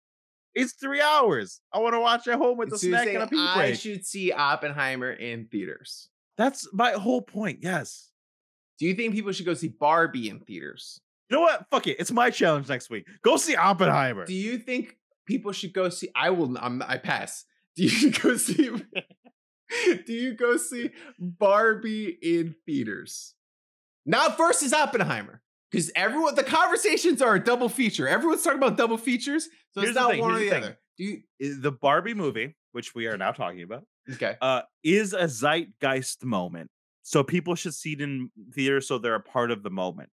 [0.54, 1.62] It's three hours.
[1.74, 3.80] I want to watch at home with a snack and a pee I break.
[3.80, 6.10] should see Oppenheimer in theaters.
[6.38, 7.60] That's my whole point.
[7.62, 8.10] Yes.
[8.82, 11.00] Do you think people should go see Barbie in theaters?
[11.30, 11.68] You know what?
[11.70, 11.98] Fuck it.
[12.00, 13.06] It's my challenge next week.
[13.22, 14.26] Go see Oppenheimer.
[14.26, 16.10] Do you think people should go see?
[16.16, 16.58] I will.
[16.60, 17.46] I'm, I pass.
[17.76, 18.72] Do you go see?
[20.08, 20.90] do you go see
[21.20, 23.36] Barbie in theaters?
[24.04, 28.08] Not versus Oppenheimer, because everyone the conversations are a double feature.
[28.08, 30.78] Everyone's talking about double features, so Here's it's not thing, one or the the other.
[30.98, 31.62] Do you?
[31.62, 34.38] The Barbie movie, which we are now talking about, Okay.
[34.42, 36.72] uh, is a zeitgeist moment.
[37.04, 40.12] So people should see it in theaters so they're a part of the moment.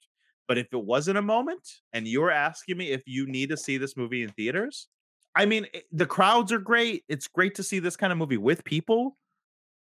[0.47, 3.77] But if it wasn't a moment and you're asking me if you need to see
[3.77, 4.87] this movie in theaters,
[5.35, 7.03] I mean, eh, the crowds are great.
[7.09, 9.17] It's great to see this kind of movie with people.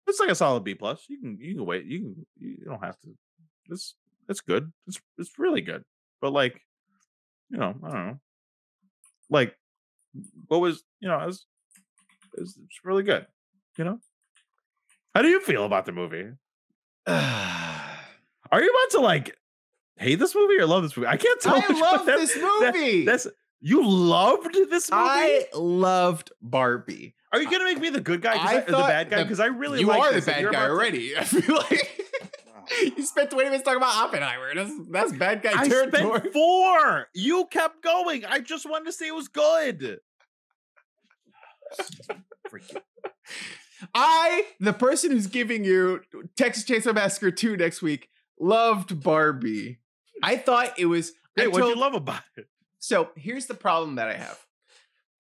[0.06, 1.04] It's like a solid B plus.
[1.08, 1.84] You can you can wait.
[1.84, 3.08] You can you don't have to.
[3.68, 3.94] It's
[4.28, 4.72] it's good.
[4.86, 5.82] It's it's really good.
[6.20, 6.60] But like,
[7.50, 8.20] you know, I don't know.
[9.28, 9.54] Like,
[10.46, 11.20] what was you know?
[11.20, 11.46] It's,
[12.38, 13.26] it's really good.
[13.76, 14.00] You know.
[15.14, 16.30] How do you feel about the movie?
[18.52, 19.36] Are you about to like
[19.96, 21.06] hate this movie or love this movie?
[21.08, 21.54] I can't tell.
[21.56, 23.04] I love that- this that- movie.
[23.04, 23.26] that's
[23.60, 25.02] you loved this movie.
[25.02, 27.14] I loved Barbie.
[27.32, 29.22] Are you gonna make me the good guy I I- or the bad guy?
[29.22, 31.16] Because I really you like are the bad guy to- already.
[31.18, 32.02] I feel like
[32.96, 34.54] you spent 20 minutes talking about Oppenheimer.
[34.54, 37.08] That's that's bad guy I spent four.
[37.14, 38.24] You kept going.
[38.24, 40.00] I just wanted to say it was good.
[42.50, 42.80] Freaking-
[43.94, 46.00] I, the person who's giving you
[46.36, 48.08] Texas Chainsaw Massacre 2 next week,
[48.38, 49.78] loved Barbie.
[50.22, 51.12] I thought it was.
[51.38, 52.48] I Hey, what do you love about it?
[52.78, 54.38] So here's the problem that I have.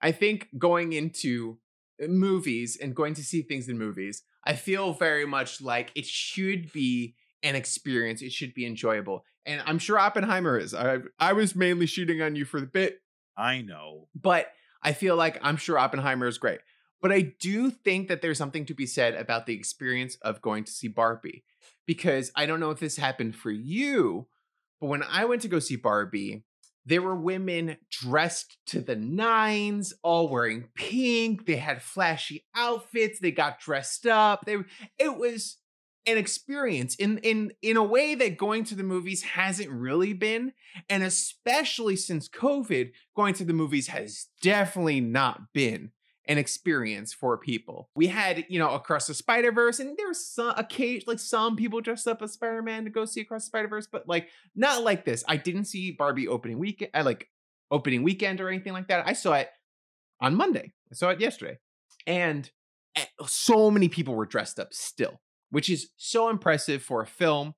[0.00, 1.58] I think going into
[2.00, 6.72] movies and going to see things in movies, I feel very much like it should
[6.72, 8.22] be an experience.
[8.22, 9.24] It should be enjoyable.
[9.44, 10.74] And I'm sure Oppenheimer is.
[10.74, 13.00] I I was mainly shooting on you for the bit,
[13.36, 14.08] I know.
[14.14, 16.60] but I feel like I'm sure Oppenheimer is great.
[17.00, 20.64] But I do think that there's something to be said about the experience of going
[20.64, 21.44] to see Barbie.
[21.86, 24.26] Because I don't know if this happened for you,
[24.80, 26.44] but when I went to go see Barbie,
[26.84, 31.46] there were women dressed to the nines, all wearing pink.
[31.46, 33.18] They had flashy outfits.
[33.18, 34.44] They got dressed up.
[34.44, 34.58] They
[34.98, 35.58] it was
[36.06, 40.52] an experience in in in a way that going to the movies hasn't really been
[40.88, 45.90] and especially since covid going to the movies has definitely not been
[46.28, 47.88] an experience for people.
[47.94, 51.56] We had you know across the spider verse and there was some occasion like some
[51.56, 54.82] people dressed up as spider-man to go see across the spider verse but like not
[54.82, 55.24] like this.
[55.28, 57.28] I didn't see barbie opening weekend i like
[57.70, 59.06] opening weekend or anything like that.
[59.06, 59.48] I saw it
[60.20, 60.72] on monday.
[60.90, 61.58] I saw it yesterday.
[62.06, 62.50] And
[62.96, 67.54] eh, so many people were dressed up still which is so impressive for a film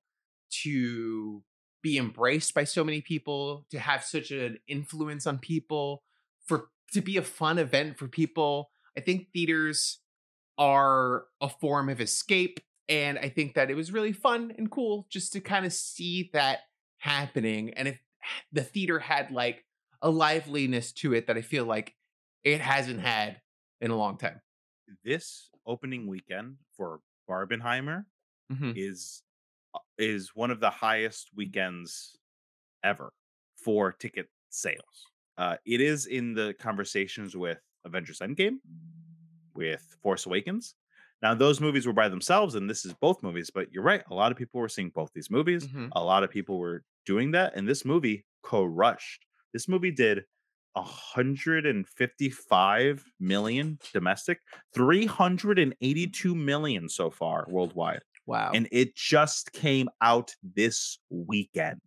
[0.63, 1.43] to
[1.81, 6.03] be embraced by so many people, to have such an influence on people,
[6.45, 8.71] for to be a fun event for people.
[8.97, 9.99] I think theaters
[10.57, 12.59] are a form of escape.
[12.87, 16.29] And I think that it was really fun and cool just to kind of see
[16.33, 16.59] that
[16.97, 17.73] happening.
[17.75, 17.99] And if
[18.51, 19.65] the theater had like
[20.01, 21.95] a liveliness to it that I feel like
[22.43, 23.41] it hasn't had
[23.81, 24.41] in a long time.
[25.03, 28.05] This opening weekend for Barbenheimer
[28.51, 28.73] Mhm.
[28.75, 29.21] is
[29.75, 32.17] uh, is one of the highest weekends
[32.83, 33.13] ever
[33.63, 35.05] for ticket sales.
[35.39, 38.57] Uh, it is in the conversations with Avengers Endgame,
[39.55, 40.75] with Force Awakens.
[41.21, 43.49] Now those movies were by themselves, and this is both movies.
[43.53, 45.65] But you're right; a lot of people were seeing both these movies.
[45.67, 45.89] Mhm.
[45.93, 49.25] A lot of people were doing that, and this movie crushed.
[49.53, 50.25] This movie did
[50.75, 54.41] 155 million domestic,
[54.73, 58.51] 382 million so far worldwide Wow.
[58.53, 61.81] and it just came out this weekend.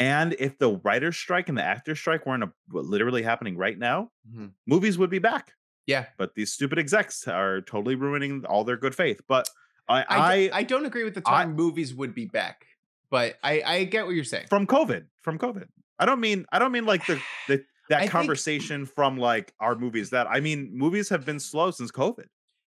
[0.00, 4.10] And if the writer's strike and the actor's strike weren't a, literally happening right now,
[4.34, 4.52] Mhm.
[4.66, 5.52] movies would be back.
[5.86, 6.06] Yeah.
[6.18, 9.20] But these stupid execs are totally ruining all their good faith.
[9.28, 9.48] But
[9.88, 12.64] I, I don't agree with the I- movies would be back,
[13.10, 14.46] but I, I get what you're saying.
[14.48, 15.66] from COVID, from COVID.
[15.98, 19.52] I don't mean I don't mean like the, the that I think- conversation from like
[19.60, 22.26] our movies that I mean movies have been slow since COVID.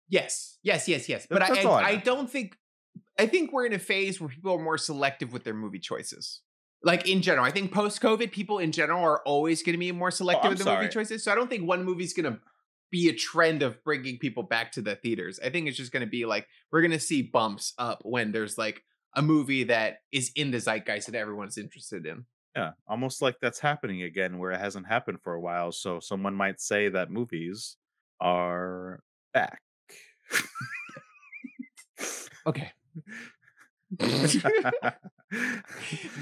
[0.08, 1.26] yes, yes, yes, yes.
[1.30, 2.58] But I, I I, I don't think
[3.18, 6.42] I think we're in a phase where people are more selective with their movie choices.
[6.84, 9.90] Like in general, I think post COVID, people in general are always going to be
[9.92, 11.24] more oh, selective I'm with their movie choices.
[11.24, 12.38] So I don't think one movie's going to
[12.90, 15.40] be a trend of bringing people back to the theaters.
[15.44, 18.32] I think it's just going to be like we're going to see bumps up when
[18.32, 18.84] there's like
[19.16, 22.26] a movie that is in the zeitgeist that everyone's interested in.
[22.54, 25.72] Yeah, almost like that's happening again where it hasn't happened for a while.
[25.72, 27.76] So someone might say that movies
[28.20, 29.00] are
[29.32, 29.60] back.
[32.46, 32.70] Okay.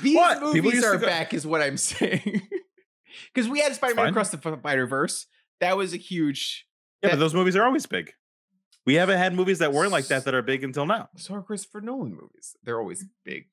[0.02, 0.42] These What?
[0.42, 2.42] Movies are go- back, is what I'm saying.
[3.32, 4.08] Because we had Spider-Man.
[4.08, 5.26] Across the Spider Verse.
[5.60, 6.66] That was a huge.
[7.02, 8.12] Yeah, but those movies are always big.
[8.84, 11.08] We haven't had movies that weren't like that that are big until now.
[11.16, 12.56] So are Christopher Nolan movies.
[12.64, 13.44] They're always big.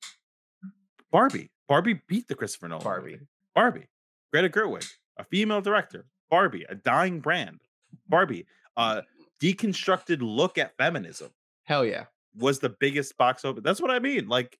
[1.12, 1.50] Barbie.
[1.68, 2.82] Barbie beat the Christopher Nolan.
[2.84, 3.10] Barbie.
[3.12, 3.26] movie.
[3.54, 3.86] Barbie.
[4.32, 6.06] Greta Gerwig, a female director.
[6.30, 7.60] Barbie, a dying brand.
[8.08, 9.02] Barbie, a
[9.42, 11.30] deconstructed look at feminism
[11.64, 12.04] Hell yeah.
[12.36, 13.62] Was the biggest box open.
[13.62, 14.28] That's what I mean.
[14.28, 14.58] Like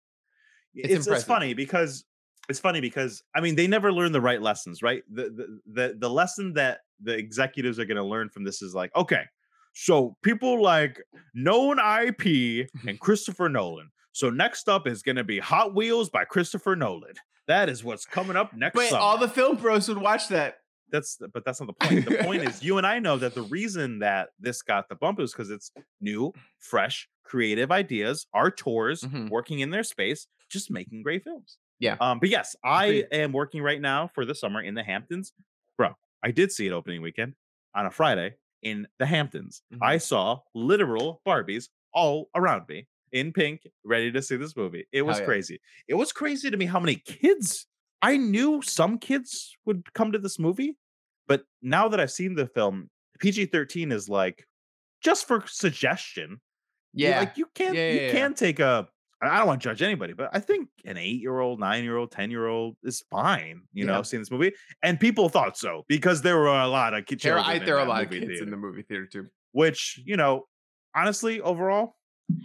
[0.74, 2.04] It's it's, it's, funny because
[2.48, 5.02] it's funny because I mean they never learn the right lessons, right?
[5.12, 8.74] The the the, the lesson that the executives are going to learn from this is
[8.74, 9.22] like, okay,
[9.72, 11.00] so people like
[11.34, 13.90] known IP and Christopher Nolan.
[14.12, 17.14] So next up is going to be Hot Wheels by Christopher Nolan.
[17.46, 18.74] That is what's coming up next.
[18.74, 20.58] But summer all the film bros would watch that.
[20.90, 22.08] that's but that's not the point.
[22.08, 25.20] The point is you and I know that the reason that this got the bump
[25.20, 29.30] is because it's new, fresh, creative ideas, auteurs Mhm.
[29.30, 31.58] working in their space, just making great films.
[31.78, 31.96] Yeah.
[32.00, 33.06] Um, but yes, I Agreed.
[33.12, 35.32] am working right now for the summer in the Hamptons.
[35.78, 37.34] Bro, I did see it opening weekend
[37.74, 39.62] on a Friday in the Hamptons.
[39.72, 39.78] Mhm.
[39.80, 44.86] I saw literal Barbies all around me in pink, ready to see this movie.
[44.92, 45.24] It was yeah.
[45.24, 45.60] crazy.
[45.88, 47.66] It was crazy to me how many kids
[48.02, 50.76] I knew some kids would come to this movie,
[51.28, 52.88] but now that I've seen the film,
[53.20, 54.46] PG 13 is like
[55.00, 56.40] just for suggestion.
[56.92, 57.18] You- Yeah.
[57.20, 58.12] Like you can't Yeah, you yeah, yeah.
[58.12, 58.88] can take a
[59.22, 61.98] I don't want to judge anybody, but I think an eight year old, nine year
[61.98, 64.52] old, 10 year old is fine, you know, seeing this movie.
[64.82, 67.22] And people thought so because there were a lot of kids.
[67.22, 69.26] there, I, there are a lot of kids in the movie theater too.
[69.52, 70.46] which, you know,
[70.96, 71.96] honestly, overall,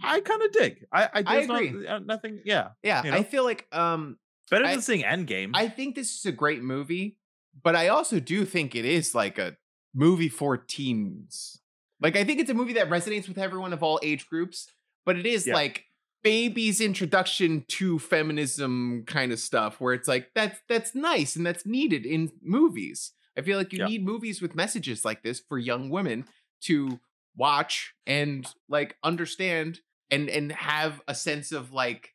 [0.04, 0.84] I kind of dig.
[0.92, 1.86] I, I, I there's not- agree.
[1.86, 2.68] uh, nothing, yeah.
[2.82, 4.18] Yeah, You I feel like um
[4.50, 5.52] Better I- than seeing Endgame.
[5.54, 7.16] I think this is a great movie,
[7.64, 9.56] but I also do think it is like a
[9.94, 11.62] movie for teens.
[12.00, 14.66] Like I think it's a movie that resonates with everyone of all age groups,
[15.04, 15.54] but it is Yeah.
[15.54, 15.84] like
[16.22, 21.64] baby's introduction to feminism kind of stuff where it's like that's that's nice and that's
[21.66, 23.12] needed in movies.
[23.38, 23.86] I feel like you Yeah.
[23.86, 26.24] need movies with messages like this for young women
[26.62, 26.98] to
[27.36, 29.80] watch and like understand
[30.10, 32.14] and and have a sense of like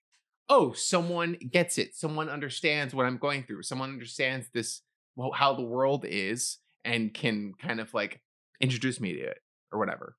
[0.50, 4.82] oh someone gets it someone understands what i'm going through someone understands this
[5.15, 8.20] well, how the world is and can kind of like
[8.60, 9.38] introduce me to it
[9.71, 10.15] or whatever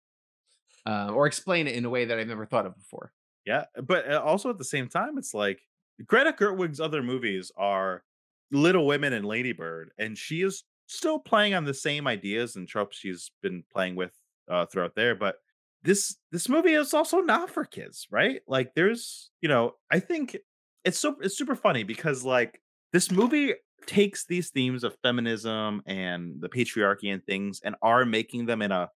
[0.86, 3.12] uh, or explain it in a way that i've never thought of before
[3.44, 5.60] Yeah, but uh, also at the same time, it's like
[6.06, 8.04] Greta Gerwig's other movies are
[8.50, 12.68] Little Women and Lady Bird, and she is still playing on the same ideas and
[12.68, 14.12] tropes she's been playing with
[14.48, 15.14] uh, throughout there.
[15.14, 15.36] But
[15.82, 18.40] this this movie is also not for kids, right?
[18.46, 20.36] Like, there's you know, I think
[20.84, 22.60] it's so it's super funny because like
[22.92, 23.54] this movie
[23.86, 28.70] takes these themes of feminism and the patriarchy and things and are making them in
[28.70, 28.88] a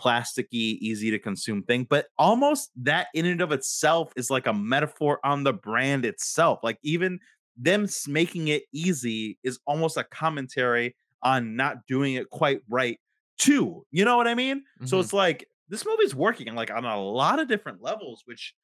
[0.00, 4.52] plasticky, easy to consume thing, but almost that in and of itself is like a
[4.52, 6.60] metaphor on the brand itself.
[6.62, 7.18] Like even
[7.56, 12.98] them making it easy is almost a commentary on not doing it quite right
[13.38, 13.86] too.
[13.90, 14.64] You know what I mean?
[14.84, 15.00] So Mhm.
[15.00, 18.54] it's like this movie's working like on a lot of different levels, which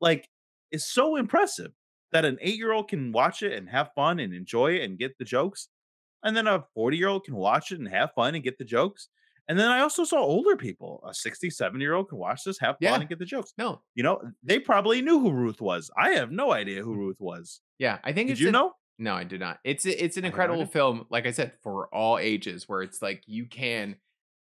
[0.00, 0.28] like
[0.70, 1.72] is so impressive
[2.12, 4.98] that an eight year old can watch it and have fun and enjoy it and
[4.98, 5.68] get the jokes.
[6.24, 8.64] And then a 40 year old can watch it and have fun and get the
[8.64, 9.08] jokes.
[9.48, 12.74] And then I also saw older people, a 67 year old can watch this, have
[12.74, 12.94] fun Yeah.
[13.00, 13.52] and get the jokes.
[13.58, 15.90] no You know, they probably knew who Ruth was.
[15.98, 17.00] I have no idea who mm-hmm.
[17.00, 17.60] Ruth was.
[17.78, 18.72] yeah i think Did it's you a- know?
[18.98, 21.52] no i did not it's it's an I had no incredible film like i said
[21.62, 23.96] for all ages where it's like you can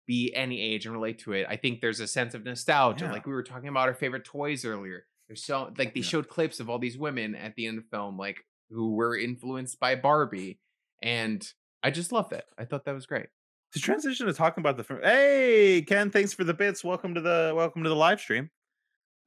[0.07, 3.13] be any age and relate to it i think there's a sense of nostalgia Yeah.
[3.13, 6.07] like we were talking about our favorite toys earlier there's so like they Yeah.
[6.13, 8.39] showed clips of all these women at the end of the film like
[8.71, 10.59] who were influenced by barbie
[11.01, 11.41] and
[11.85, 13.29] i just love that i thought that was great
[13.73, 15.01] To transition to talking about the film.
[15.03, 16.83] Hey, Ken, thanks for the bits.
[16.83, 18.51] Welcome to the welcome to the live stream.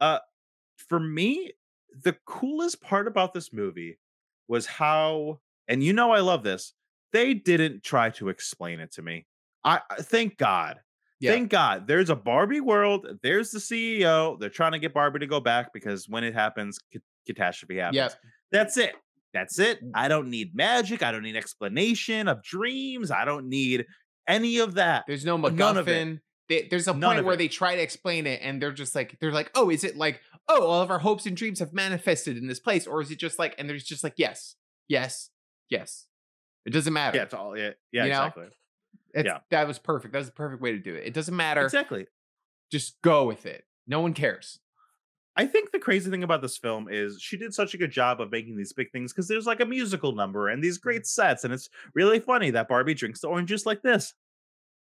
[0.02, 0.20] Uh
[0.78, 1.52] for me,
[2.04, 4.00] the coolest part about this movie
[4.48, 6.74] was how, and you know I love this,
[7.12, 9.26] they didn't try to explain it to me.
[9.64, 10.80] I thank God.
[11.20, 11.32] Yeah.
[11.32, 11.88] Thank God.
[11.88, 13.08] There's a Barbie world.
[13.22, 14.38] There's the CEO.
[14.40, 17.96] They're trying to get Barbie to go back because when it happens, ca- catastrophe happens.
[17.96, 18.14] Yep.
[18.52, 18.96] That's it.
[19.34, 19.82] That's it.
[19.82, 19.92] Mm.
[19.96, 21.02] I don't need magic.
[21.02, 23.10] I don't need explanation of dreams.
[23.10, 23.86] I don't need
[24.28, 25.06] any of that.
[25.08, 25.92] There's no None of it.
[26.08, 26.20] MacGuffin.
[26.50, 27.38] They, there's a None point where it.
[27.38, 30.22] they try to explain it, and they're just like, they're like, oh, is it like,
[30.50, 33.18] oh, all of our hopes and dreams have manifested in this place, or is it
[33.18, 34.56] just like, and there's just like, yes,
[34.88, 35.30] yes,
[35.70, 36.08] yes.
[36.66, 37.18] It doesn't matter.
[37.18, 38.46] Yeah, it's all yeah, yeah, You exactly.
[39.14, 39.40] It's- yeah.
[39.52, 40.14] that was perfect.
[40.14, 41.06] That was the perfect way to do it.
[41.06, 41.64] It doesn't matter.
[41.64, 42.08] Exactly.
[42.72, 43.64] Just go with it.
[43.88, 44.60] No one cares.
[45.36, 48.22] I think the crazy thing about this film is she did such a good job
[48.22, 51.44] of making these big things because there's like a musical number and these great sets,
[51.44, 54.14] and it's really funny that Barbie drinks the orange juice like this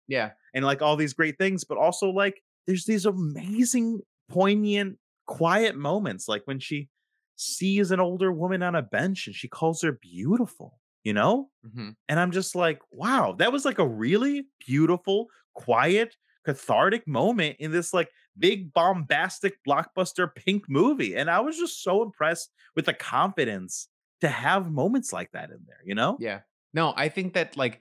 [0.08, 5.76] Yeah, and like all these great things, but also like there's these amazing, poignant, quiet
[5.76, 6.88] moments, like when she
[7.36, 11.50] sees an older woman on a bench and she calls her beautiful, you know?
[11.62, 11.92] Mhm.
[12.08, 17.70] And I'm just like, wow, that was like a really beautiful, quiet, cathartic moment in
[17.72, 18.10] this like
[18.40, 21.14] big bombastic blockbuster pink movie.
[21.14, 23.88] And I was just so impressed with the confidence
[24.20, 26.16] to have moments like that in there, you know?
[26.20, 26.40] yeah.
[26.72, 27.80] No, I think that like,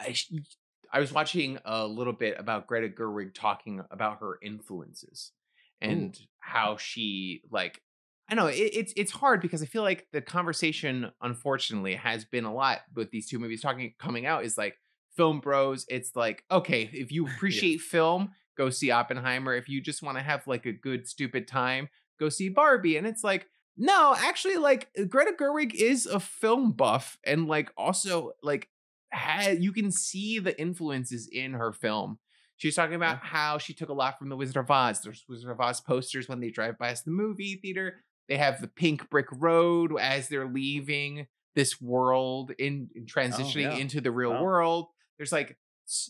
[0.00, 0.14] I,
[0.92, 5.32] I was watching a little bit about Greta Gerwig talking about her influences
[5.80, 7.82] and how she like
[8.28, 12.44] I know it, it's it's hard because I feel like the conversation unfortunately has been
[12.44, 14.76] a lot with these two movies talking coming out is like
[15.16, 20.02] film bros it's like okay if you appreciate film go see Oppenheimer if you just
[20.02, 21.88] want to have like a good stupid time
[22.18, 23.46] go see Barbie and it's like
[23.76, 28.68] no actually like uh, Greta Gerwig is a film buff and like also like
[29.10, 32.18] had you can see the influences in her film
[32.62, 35.00] she was talking about how she took a lot from the Wizard of Oz.
[35.00, 38.04] There's Wizard of Oz posters when they drive past the movie theater.
[38.28, 41.26] They have the pink brick road as they're leaving
[41.56, 43.76] this world in, in oh, transitioning yeah.
[43.76, 44.86] into the real world.
[45.18, 45.56] There's like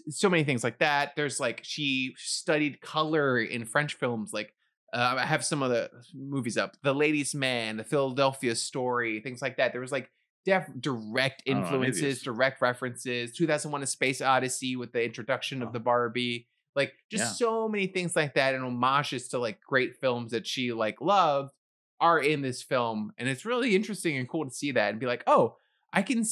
[0.08, 1.12] so many things like that.
[1.16, 4.32] There's like she studied color in French films.
[4.32, 4.54] Like
[4.92, 9.42] uh, I have some of the movies up: The Ladies' Man, The Philadelphia Story, things
[9.42, 9.72] like that.
[9.72, 10.10] There was like
[10.44, 13.32] def- direct know influences, direct references.
[13.32, 16.48] 2001: A Space Odyssey with the introduction of the Barbie.
[16.74, 17.46] Like just Yeah.
[17.46, 21.52] so many things like that and homages to like great films that she like loved
[22.00, 25.06] are in this film and it's really interesting and cool to see that and be
[25.06, 25.54] like oh
[25.92, 26.24] i can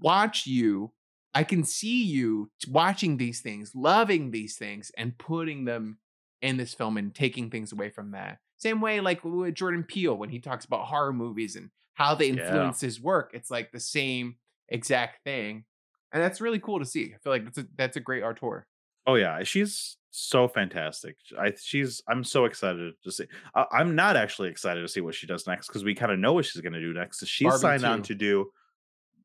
[0.00, 0.90] watch you
[1.34, 5.98] i can see you watching these things loving these things and putting them
[6.42, 10.16] in this film and taking things away from that same way like with jordan peele
[10.16, 12.44] when he talks about horror movies and how they Yeah.
[12.44, 14.36] influence his work it's like the same
[14.68, 15.64] exact thing
[16.12, 18.66] and that's really cool to see i feel like that's a that's a great auteur
[19.06, 21.16] Oh yeah, she's so fantastic.
[21.38, 23.26] I she's I'm so excited to see.
[23.54, 26.18] I, I'm not actually excited to see what she does next because we kind of
[26.18, 27.22] know what she's going to do next.
[27.26, 28.50] She's Barbie signed on to do.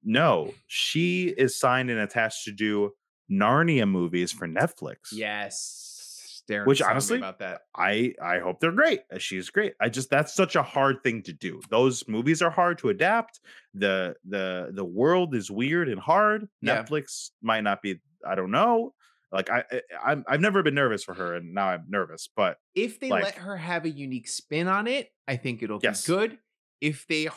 [0.03, 2.91] No, she is signed and attached to do
[3.31, 5.11] Narnia movies for Netflix.
[5.11, 9.01] yes Daron Which was telling me honestly, about that I I hope they're great.
[9.13, 9.73] Uh, She's great.
[9.79, 11.61] I just that's such a hard thing to do.
[11.69, 13.39] Those movies are hard to adapt.
[13.75, 16.47] The the the world is weird and hard.
[16.63, 16.81] Yeah.
[16.83, 17.99] Netflix might not be.
[18.27, 18.95] I don't know.
[19.31, 19.63] Like I,
[20.03, 22.27] I I've never been nervous for her, and now I'm nervous.
[22.35, 25.79] But if they like- let her have a unique spin on it, I think it'll
[25.83, 26.03] Yes.
[26.07, 26.39] be good.
[26.81, 27.27] If they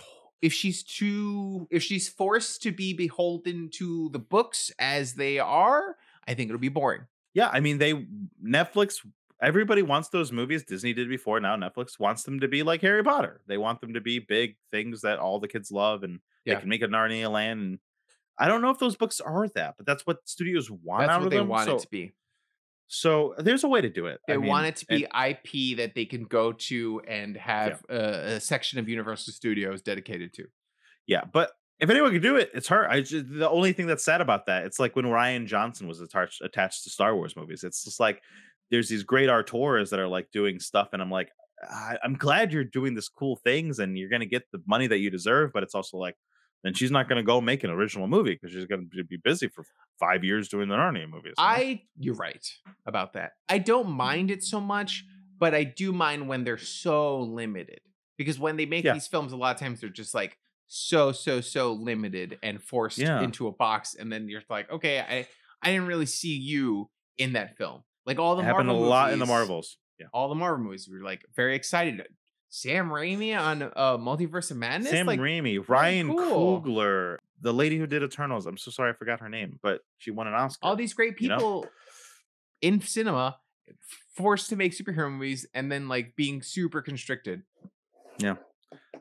[0.43, 5.97] if she's too if she's forced to be beholden to the books as they are,
[6.28, 7.03] I think it'll be boring.
[7.34, 8.07] yeah, I mean they
[8.45, 8.99] Netflix.
[9.40, 10.62] Everybody wants those movies.
[10.62, 11.40] Disney did before.
[11.40, 13.40] Now Netflix wants them to be like Harry Potter.
[13.49, 16.55] They want them to be big things that all the kids love, and Yeah.
[16.55, 17.61] they can make a Narnia land.
[17.61, 17.78] And
[18.38, 21.20] I don't know if those books are that, but that's what studios want That's out
[21.20, 21.49] what of they them.
[21.49, 22.12] want so, it to be.
[22.95, 24.20] So there's a way to do it.
[24.28, 25.05] They I mean, want it to and- be
[25.72, 30.34] IP that they can go to and have a, a section of Universal Studios dedicated
[30.34, 30.45] to.
[31.07, 32.86] Yeah, but if anyone could do it, it's her.
[32.88, 36.03] I just, the only thing that's sad about that, it's like when Rian Johnson was
[36.03, 37.64] attached attached to Star Wars movies.
[37.64, 38.20] It's just like
[38.70, 41.30] there's these great auteurs that are like doing stuff, and I'm like,
[41.66, 44.99] I, I'm glad you're doing this cool things, and you're gonna get the money that
[44.99, 45.51] you deserve.
[45.55, 46.16] But it's also like,
[46.63, 49.65] then she's not gonna go make an original movie because she's gonna be busy for
[49.99, 51.35] five years doing the Narnia movies.
[51.39, 52.47] I you're right
[52.87, 53.33] about that.
[53.49, 55.05] I don't mind it so much,
[55.39, 57.81] but I do mind when they're so limited.
[58.19, 58.93] Because when they make Yeah.
[58.93, 60.39] these films, a lot of times they're just like
[60.69, 63.21] so, so, so limited and forced Yeah.
[63.23, 63.95] into a box.
[63.95, 65.27] And then you're like, okay, I
[65.63, 67.83] I didn't really see you in that film.
[68.07, 69.79] Like all the it happened Marvel a lot in the Marvels.
[70.01, 72.03] Yeah, All the Marvel movies, we were like very excited.
[72.55, 74.91] Sam Raimi on uh Multiverse of Madness.
[74.91, 76.61] Sam like, Raimi, Ryan cool.
[76.61, 78.45] Coogler, the lady who did Eternals.
[78.45, 80.59] I'm so sorry I forgot her name, but she won an Oscar.
[80.63, 81.37] all these great you know?
[81.37, 81.67] people
[82.61, 83.39] in cinema
[84.15, 87.43] forced to make superhero movies and then like being super constricted.
[88.19, 88.35] Yeah.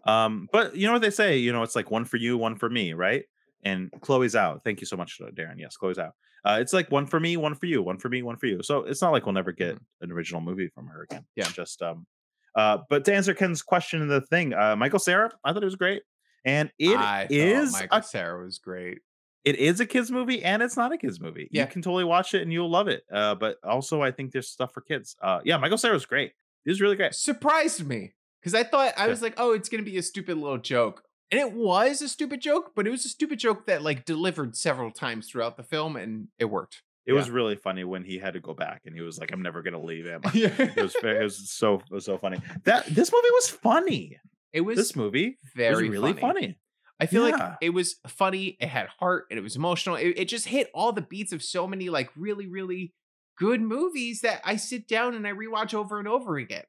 [0.05, 2.55] Um, but you know what they say, you know, it's like one for you, one
[2.55, 3.25] for me, right?
[3.63, 4.63] And Chloe Zhao.
[4.63, 5.55] Thank you so much, uh, Daron.
[5.57, 6.11] Yes, Chloe Zhao.
[6.45, 8.63] Uh, it's like one for me, one for you, one for me, one for you.
[8.63, 11.19] So it's not like we'll never get an original movie from her again.
[11.19, 11.41] Mm-hmm.
[11.41, 11.49] Yeah.
[11.53, 12.07] Just um
[12.55, 15.65] uh but to answer Ken's question in the thing, uh Michael Cera, I thought it
[15.65, 16.03] was great.
[16.45, 18.99] And it I is Michael a, Cera was great.
[19.43, 21.47] it is a kids movie and it's not a kids movie.
[21.51, 21.63] Yeah.
[21.63, 23.03] You can totally watch it and you'll love it.
[23.11, 25.15] Uh but also I think there's stuff for kids.
[25.21, 26.33] Uh yeah, Michael Cera was great.
[26.65, 27.13] He was really great.
[27.15, 30.57] Surprised me because I thought I was like, oh, it's gonna be a stupid little
[30.57, 34.05] joke, and it was a stupid joke, but it was a stupid joke that like
[34.05, 36.81] delivered several times throughout the film, and it worked.
[37.05, 37.17] It Yeah.
[37.19, 39.61] was really funny when he had to go back and he was like, I'm never
[39.63, 40.21] gonna leave him.
[40.33, 42.37] it it was it was so it was so funny.
[42.65, 44.19] That this movie was funny.
[44.53, 46.21] It was This movie very was really funny.
[46.21, 46.59] funny.
[46.99, 47.35] I feel Yeah.
[47.35, 48.57] like it was funny.
[48.59, 49.95] It had heart, and it was emotional.
[49.95, 52.93] It, it just hit all the beats of so many like really, really
[53.37, 56.65] good movies that I sit down and I rewatch over and over again.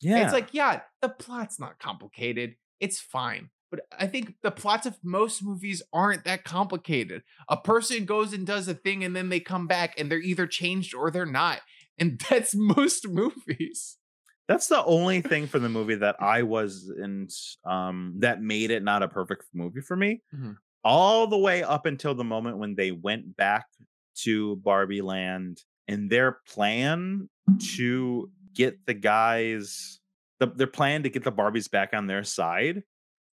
[0.00, 2.54] Yeah, It's like, yeah, the plot's not complicated.
[2.78, 3.48] It's fine.
[3.70, 7.22] But I think the plots of most movies aren't that complicated.
[7.48, 10.46] A person goes and does a thing and then they come back and they're either
[10.46, 11.60] changed or they're not.
[11.98, 13.96] And that's most movies.
[14.46, 17.32] that's the only thing from the movie that I wasn't
[17.64, 20.22] um that made it not a perfect movie for me.
[20.34, 20.56] Mhm.
[20.84, 23.64] All the way up until the moment when they went back
[24.22, 27.28] to Barbie Land and their plan
[27.74, 29.98] to get the guys
[30.40, 32.82] the, their plan to get the Barbies back on their side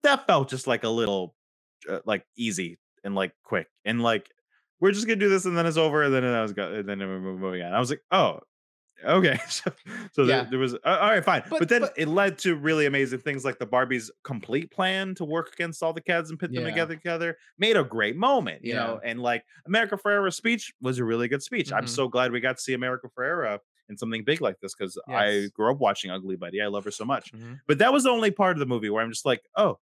[0.03, 1.35] that felt just like a little
[1.89, 4.31] uh, like easy and like quick and like
[4.81, 6.89] we're just gonna do this and then it's over and then I was go and
[6.89, 7.73] then we're moving on.
[7.75, 8.41] I was like, oh,
[9.05, 9.39] okay.
[9.49, 9.71] so
[10.13, 10.43] so Yeah.
[10.43, 11.43] there, there was uh, all right, fine.
[11.51, 15.15] But, But- then but- it led to really amazing things like the Barbie's complete plan
[15.17, 18.65] to work against all the cats and pit them together together made a great moment,
[18.65, 19.01] you know.
[19.05, 21.73] And like America Ferrera's speech was a really good speech.
[21.73, 21.89] I'm Mhm.
[21.89, 23.59] so glad we got to see America Ferrera
[23.91, 26.63] in something big like this because I grew up watching Ugly Betty.
[26.63, 27.33] I love her so much.
[27.33, 27.59] Mhm.
[27.67, 29.79] But that was the only part of the movie where I'm just like, oh,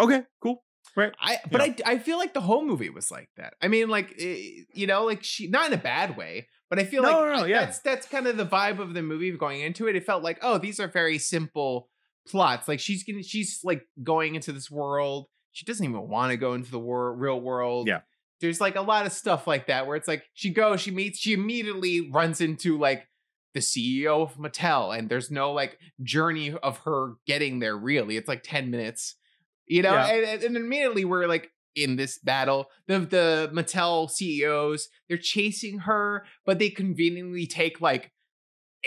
[0.00, 0.64] okay, cool.
[0.96, 1.12] Right.
[1.18, 3.54] I but I I feel like the whole movie was like that.
[3.60, 6.84] I mean, like eh, you know, like she not in a bad way, but I
[6.84, 7.64] feel No, like no, no, yeah.
[7.64, 9.96] that's that's kind of the vibe of the movie going into it.
[9.96, 11.88] It felt like oh, these are very simple
[12.28, 12.68] plots.
[12.68, 15.26] Like she's gonna she's like going into this world.
[15.52, 17.88] She doesn't even want to go into the wor- real world.
[17.88, 18.00] Yeah.
[18.40, 21.18] There's like a lot of stuff like that where it's like she goes, she meets,
[21.18, 23.06] she immediately runs into like
[23.54, 27.76] the CEO of Mattel, and there's no like journey of her getting there.
[27.76, 29.14] Really, it's like ten minutes,
[29.66, 29.92] you know.
[29.92, 30.06] Yeah.
[30.06, 32.66] And, and, immediately we're like in this battle.
[32.86, 38.12] The the Mattel CEOs they're chasing her, but they conveniently take like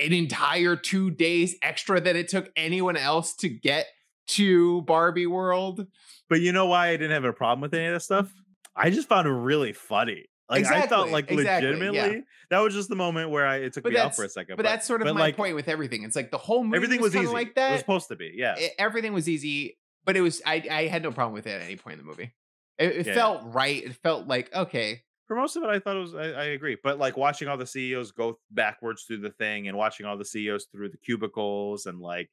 [0.04, 3.88] an entire two days extra than it took anyone else to get
[4.28, 5.88] to Barbie World.
[6.30, 8.32] But you know why I didn't have a problem with any of that stuff?
[8.76, 10.26] I just found it really funny.
[10.50, 11.76] Like I felt Exactly, like exactly, yeah.
[11.78, 14.30] legitimately that was just the moment where I it took But me out for a
[14.30, 14.56] second.
[14.56, 16.04] But that's sort of my like, point with everything.
[16.04, 17.34] It's like the whole movie Everything was, was, easy.
[17.34, 17.70] like that.
[17.70, 18.32] It was supposed to be.
[18.34, 18.56] Yeah.
[18.58, 19.78] e- everything was easy,
[20.08, 22.06] but it was I I had no problem with it at any point in the
[22.10, 22.34] movie.
[22.80, 23.14] It, it Yeah.
[23.14, 23.84] felt right.
[23.84, 25.04] It felt like okay.
[25.28, 26.16] for most of it, I thought it was.
[26.16, 29.78] I, I agree, but like watching all the CEOs go backwards through the thing, and
[29.78, 32.30] watching all the CEOs through the cubicles, and like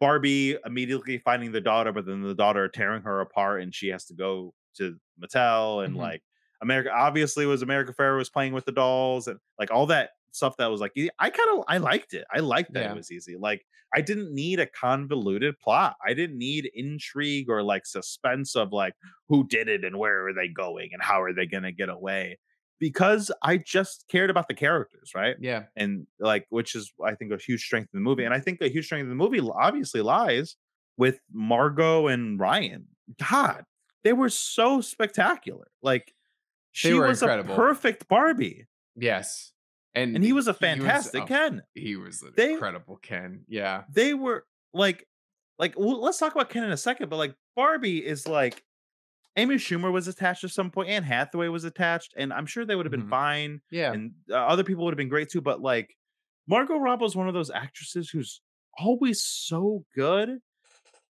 [0.00, 4.04] Barbie immediately finding the daughter, but then the daughter tearing her apart, and she has
[4.06, 5.98] to go to Mattel, and Mhm.
[5.98, 6.22] like
[6.60, 10.56] America obviously was America Ferrera was playing with the dolls, and like all that stuff
[10.58, 12.24] that was like I kind of I liked it.
[12.34, 12.92] I liked that Yeah.
[12.92, 13.36] it was easy.
[13.36, 13.64] Like
[13.94, 15.96] I didn't need a convoluted plot.
[16.06, 18.94] I didn't need intrigue or like suspense of like
[19.28, 21.88] who did it and where are they going and how are they going to get
[21.90, 22.38] away
[22.80, 25.36] because I just cared about the characters, right?
[25.38, 25.64] Yeah.
[25.76, 28.24] And like, which is I think a huge strength of the movie.
[28.24, 30.56] And I think a huge strength of the movie obviously lies
[30.96, 32.86] with Margot and Ryan.
[33.30, 33.64] God,
[34.04, 35.66] they were so spectacular.
[35.82, 36.12] Like,
[36.72, 37.52] she was incredible.
[37.52, 38.66] a perfect Barbie,
[38.96, 39.51] Yes.
[39.94, 41.62] And and he was a he fantastic oh, Ken.
[41.74, 43.44] He was an They- incredible Ken.
[43.48, 43.82] Yeah.
[43.92, 45.06] They were like,
[45.58, 47.08] like well, let's talk about Ken in a second.
[47.10, 48.62] But like, Barbie is like.
[49.38, 52.76] Amy Schumer was attached at some point, Anne Hathaway was attached, and I'm sure they
[52.76, 53.08] would have been Mhm.
[53.08, 53.60] fine.
[53.70, 53.94] Yeah.
[53.94, 55.40] and uh, other people would have been great too.
[55.40, 55.96] But like
[56.46, 58.42] Margot Robbie is one of those actresses who's
[58.78, 60.38] always so good,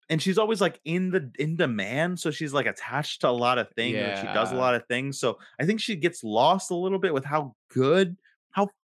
[0.10, 2.20] and she's always like in the in demand.
[2.22, 3.98] So she's like attached to a lot of things.
[3.98, 5.20] and she does a lot of things.
[5.20, 8.16] So I think she gets lost a little bit with how good,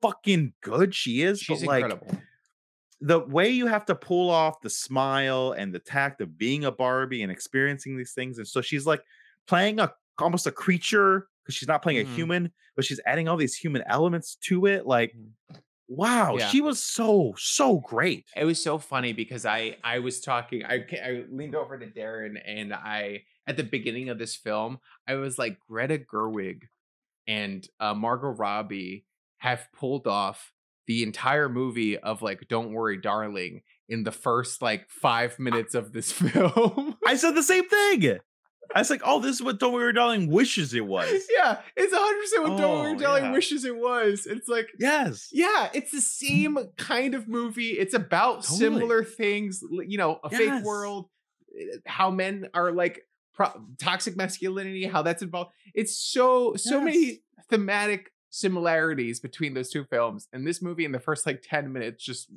[0.06, 1.40] fucking good she is.
[1.40, 2.18] She's but like incredible.
[3.02, 6.72] the way you have to pull off the smile and the tact of being a
[6.72, 9.02] Barbie and experiencing these things, and so she's like
[9.48, 12.12] playing a almost a creature because she's not playing Mhm.
[12.12, 14.86] a human, but she's adding all these human elements to it.
[14.88, 15.60] Like, Mhm.
[15.88, 16.48] wow, Yeah.
[16.50, 18.26] she was so so great.
[18.36, 22.42] It was so funny because I I was talking I I leaned over to Daron
[22.44, 26.64] and I at the beginning of this film I was like Greta Gerwig
[27.28, 29.05] and uh, Margot Robbie
[29.38, 30.52] have pulled off
[30.88, 35.92] the entire movie of like Don't Worry Darling in the first like 5 minutes of
[35.94, 36.96] this film.
[37.06, 38.20] I said the same thing.
[38.74, 41.10] I was like, oh, this is what Don't Worry Darling wishes it was.
[41.36, 43.32] yeah, it's 100% what Don't Worry Oh, Darling yeah.
[43.32, 44.26] wishes it was.
[44.26, 45.30] It's like Yes.
[45.32, 47.72] Yeah, it's the same kind of movie.
[47.72, 48.58] It's about Totally.
[48.60, 50.40] similar things, you know, a Yes.
[50.40, 51.10] fake world,
[51.60, 53.02] eh, how men are like
[53.36, 55.52] pro- toxic masculinity, how that's involved.
[55.76, 56.86] It's so so Yes.
[56.86, 57.20] many
[57.50, 62.04] thematic similarities between those two films, and this movie in the first like ten minutes
[62.04, 62.30] just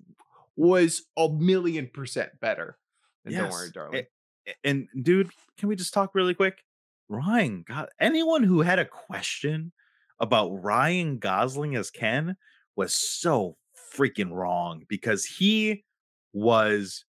[0.56, 2.78] was a million percent better.
[3.24, 3.52] than Don't Yes.
[3.52, 4.04] worry, darling.
[4.46, 6.62] A- And dude, can we just talk really quick?
[7.08, 9.72] Ryan, God, anyone who had a question
[10.20, 12.36] about Ryan Gosling as Ken
[12.76, 13.56] was so
[13.94, 15.84] freaking wrong because he
[16.32, 17.04] was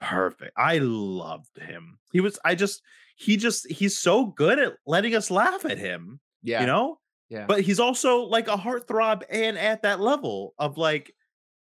[0.00, 0.52] perfect.
[0.56, 1.98] I loved him.
[2.12, 2.82] He was, I just,
[3.16, 6.98] he just, he's so good at letting us laugh at him, yeah, you know?
[7.34, 11.12] Yeah, But he's also like a heartthrob and at that level of like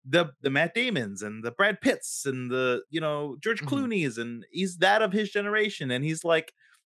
[0.04, 3.68] the the Matt Damons and the Brad Pitts and the you know George Mhm.
[3.68, 6.52] Clooney's and he's that of his generation and he's like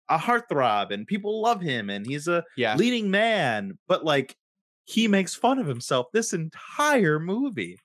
[0.10, 2.76] a heartthrob and people love him and he's a yeah.
[2.76, 4.36] leading man but like
[4.86, 7.78] he makes fun of himself this entire movie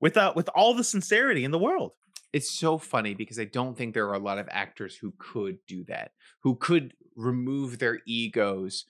[0.00, 1.92] without with all the sincerity in the world
[2.32, 5.58] it's so funny because I don't think there are a lot of actors who could
[5.66, 6.10] do that,
[6.42, 8.84] who could remove their egos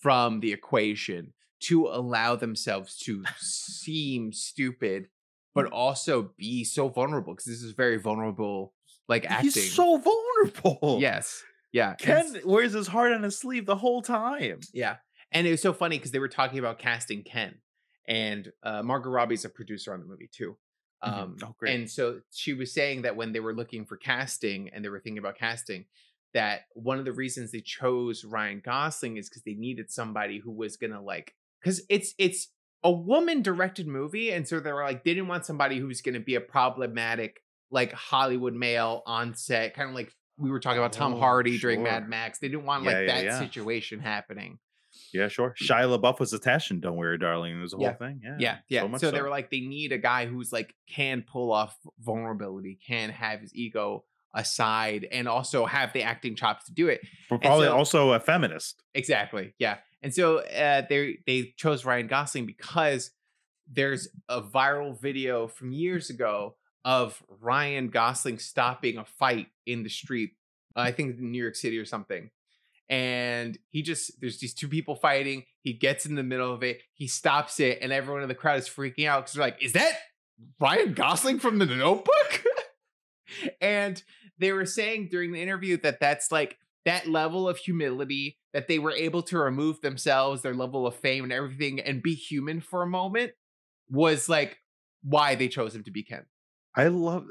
[0.00, 5.08] from the equation to allow themselves to seem stupid,
[5.54, 8.74] but also be so vulnerable because this is very vulnerable,
[9.08, 9.50] like acting.
[9.50, 10.98] He's so vulnerable.
[11.00, 11.42] yes,
[11.72, 11.90] yeah.
[11.90, 14.60] and Ken wears his heart on his sleeve the whole time.
[14.72, 14.96] Yeah.
[15.32, 17.56] And it was so funny because they were talking about casting Ken.
[18.06, 20.56] And uh, Margot Robbie's a producer on the movie too.
[21.04, 21.12] Mhm.
[21.12, 21.74] Um, Oh, great.
[21.74, 25.00] And so she was saying that when they were looking for casting and they were
[25.00, 25.84] thinking about casting,
[26.34, 30.52] that one of the reasons they chose Ryan Gosling is because they needed somebody who
[30.52, 32.48] was gonna like, because it's it's
[32.84, 36.20] a woman directed movie, and so they were like, they didn't want somebody who's gonna
[36.20, 40.92] be a problematic like Hollywood male on set, kind of like we were talking about
[40.92, 41.82] Tom Oh, Hardy during.
[41.82, 42.38] Mad Max.
[42.38, 43.38] They didn't want Yeah, like yeah, that yeah.
[43.40, 44.58] situation happening.
[45.12, 45.54] Yeah, sure.
[45.60, 47.58] Shia LaBeouf was attached in Don't Worry, Darling.
[47.58, 48.20] It was a whole thing.
[48.22, 48.36] Yeah.
[48.38, 48.80] Yeah, yeah.
[48.82, 52.78] So, much they were like, they need a guy who's like can pull off vulnerability,
[52.86, 54.04] can have his ego
[54.34, 57.00] aside, and also have the acting chops to do it.
[57.30, 58.82] But probably so- also a feminist.
[58.94, 59.54] Exactly.
[59.58, 59.78] Yeah.
[60.02, 63.10] And so uh, they they chose Ryan Gosling because
[63.70, 66.54] there's a viral video from years ago
[66.84, 70.30] of Ryan Gosling stopping a fight in the street.
[70.76, 72.30] uh, I think in New York City or something.
[72.88, 75.44] And he just there's these two people fighting.
[75.60, 76.80] He gets in the middle of it.
[76.94, 79.72] He stops it, and everyone in the crowd is freaking out because they're like, "Is
[79.74, 79.92] that
[80.58, 82.44] Ryan Gosling from The Notebook?"
[83.60, 84.02] And
[84.38, 88.78] they were saying during the interview that that's like that level of humility that they
[88.78, 92.82] were able to remove themselves, their level of fame and everything, and be human for
[92.82, 93.32] a moment
[93.90, 94.58] was like
[95.02, 96.24] why they chose him to be Ken.
[96.76, 97.26] I love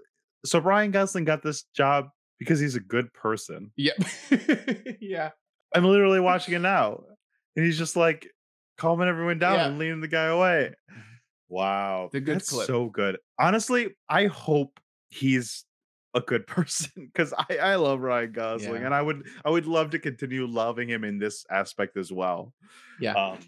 [0.45, 3.71] so Ryan Gosling got this job because he's a good person.
[3.77, 3.97] Yep.
[5.01, 5.31] yeah.
[5.73, 7.01] I'm literally watching it now.
[7.55, 8.27] And he's just like
[8.77, 9.67] calming everyone down Yeah.
[9.67, 10.73] and leading the guy away.
[11.49, 12.09] Wow.
[12.11, 12.67] The good That's clip.
[12.67, 13.17] so good.
[13.39, 14.79] Honestly, I hope
[15.09, 15.65] he's
[16.13, 18.85] a good person because I, I love Ryan Gosling Yeah.
[18.85, 22.53] and I would I would love to continue loving him in this aspect as well.
[22.99, 23.13] Yeah.
[23.13, 23.39] Um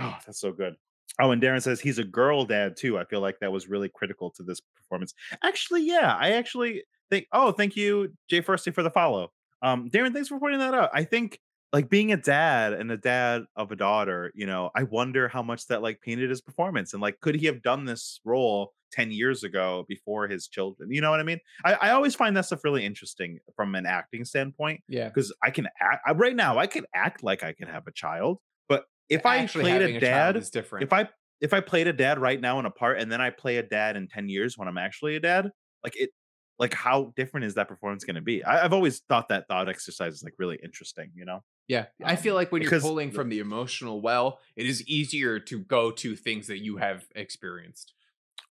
[0.00, 0.76] oh, that's so good.
[1.20, 2.98] Oh, and Daron says he's a girl dad too.
[2.98, 5.12] I feel like that was really critical to this performance.
[5.44, 7.26] Actually, yeah, I actually think.
[7.32, 9.30] Oh, thank you, Jay Firsty, for the follow.
[9.60, 10.88] Um, Daron, thanks for pointing that out.
[10.94, 11.38] I think
[11.72, 15.42] like being a dad and a dad of a daughter, you know, I wonder how
[15.42, 19.12] much that like painted his performance and like could he have done this role 10
[19.12, 20.90] years ago before his children?
[20.90, 21.38] You know what I mean?
[21.64, 25.08] I, I always find that stuff really interesting from an acting standpoint Yeah.
[25.08, 26.58] because I can act I- right now.
[26.58, 30.36] I can act like I can have a child, but if I played a dad,
[30.36, 30.82] is different.
[30.82, 31.08] if I
[31.40, 33.62] if I played a dad right now in a part and then I play a
[33.62, 35.50] dad in 10 years when I'm actually a dad,
[35.84, 36.10] like it
[36.58, 38.44] like how different is that performance going to be?
[38.44, 41.40] I, I've always thought that thought exercise is like really interesting, you know?
[41.68, 45.38] Yeah, I feel Um, like when you're pulling from the emotional well, it is easier
[45.40, 47.94] to go to things that you have experienced.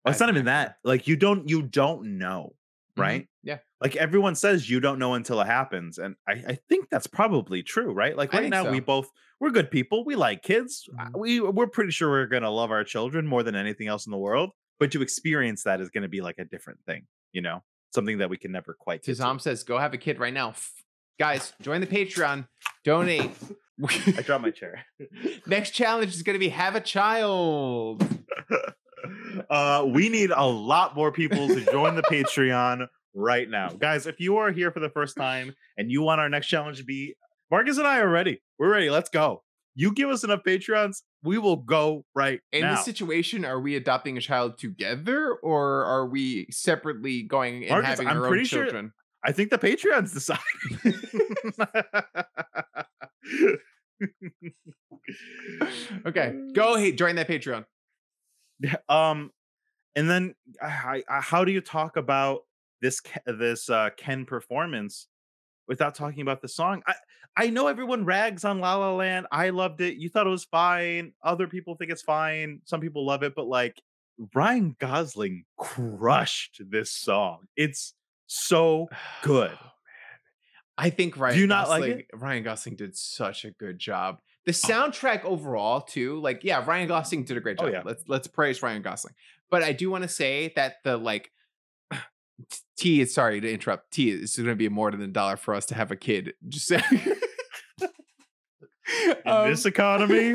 [0.05, 0.79] Well, it's not even that.
[0.85, 2.55] Like you don't you don't know,
[2.97, 3.03] Mhm.
[3.03, 3.29] right?
[3.43, 3.59] Yeah.
[3.81, 5.99] Like everyone says you don't know until it happens.
[5.99, 8.17] And I, I think that's probably true, right?
[8.17, 10.05] Like right now we both we're good people.
[10.05, 10.89] We like kids.
[10.99, 11.19] Uh, Mhm.
[11.21, 14.19] We we're pretty sure we're gonna love our children more than anything else in the
[14.19, 14.51] world.
[14.79, 17.65] But to experience that is gonna be like a different thing, you know?
[17.93, 19.39] Something that we can never quite get to.
[19.41, 20.55] Says, "Go have a kid right now,
[21.19, 21.53] guys.
[21.63, 22.47] Join the Patreon.
[22.85, 23.31] Donate.
[23.89, 24.85] I dropped my chair.
[25.47, 28.07] Next challenge is going to be have a child.
[29.51, 33.69] uh, we need a lot more people to join the Patreon right now.
[33.69, 36.79] Guys, if you are here for the first time and you want our next challenge
[36.79, 37.15] to be
[37.51, 38.43] Marcus and I are ready.
[38.59, 38.91] We're ready.
[38.91, 39.43] Let's go.
[39.75, 42.75] You give us enough Patreons, we will go right In now.
[42.75, 47.89] this situation, are we adopting a child together, or are we separately going and Marcus,
[47.89, 48.93] having I'm our own pretty sure- children?
[49.25, 50.39] I think the Patreons decide.
[56.07, 57.65] Okay, go ahead, join that Patreon.
[58.61, 59.31] Yeah, um
[59.97, 62.41] and then I, I, how do you talk about
[62.81, 65.09] this this uh ken performance
[65.67, 66.83] without talking about the song?
[66.87, 66.95] I
[67.37, 69.27] i know everyone rags on la la land.
[69.33, 69.97] I loved it.
[69.97, 71.13] You thought it was fine.
[71.23, 72.61] Other people think it's fine.
[72.65, 73.81] Some people love it but like
[74.35, 77.47] ryan gosling crushed this song.
[77.57, 77.95] It's
[78.29, 78.89] so
[79.23, 79.65] good Oh.
[80.81, 82.07] I think Ryan you not like Gosling, it?
[82.15, 84.19] Ryan Gosling did such a good job.
[84.47, 87.73] The soundtrack overall, too, like yeah, Ryan Gosling did a great Oh, job.
[87.73, 87.83] yeah.
[87.85, 89.15] Let's let's praise Ryan Gosling.
[89.51, 91.33] But I do want to say that the like
[92.79, 93.91] T is sorry to interrupt.
[93.91, 96.35] T is going to be more than a dollar for us to have a kid.
[96.49, 96.83] Just saying.
[99.27, 100.35] in this economy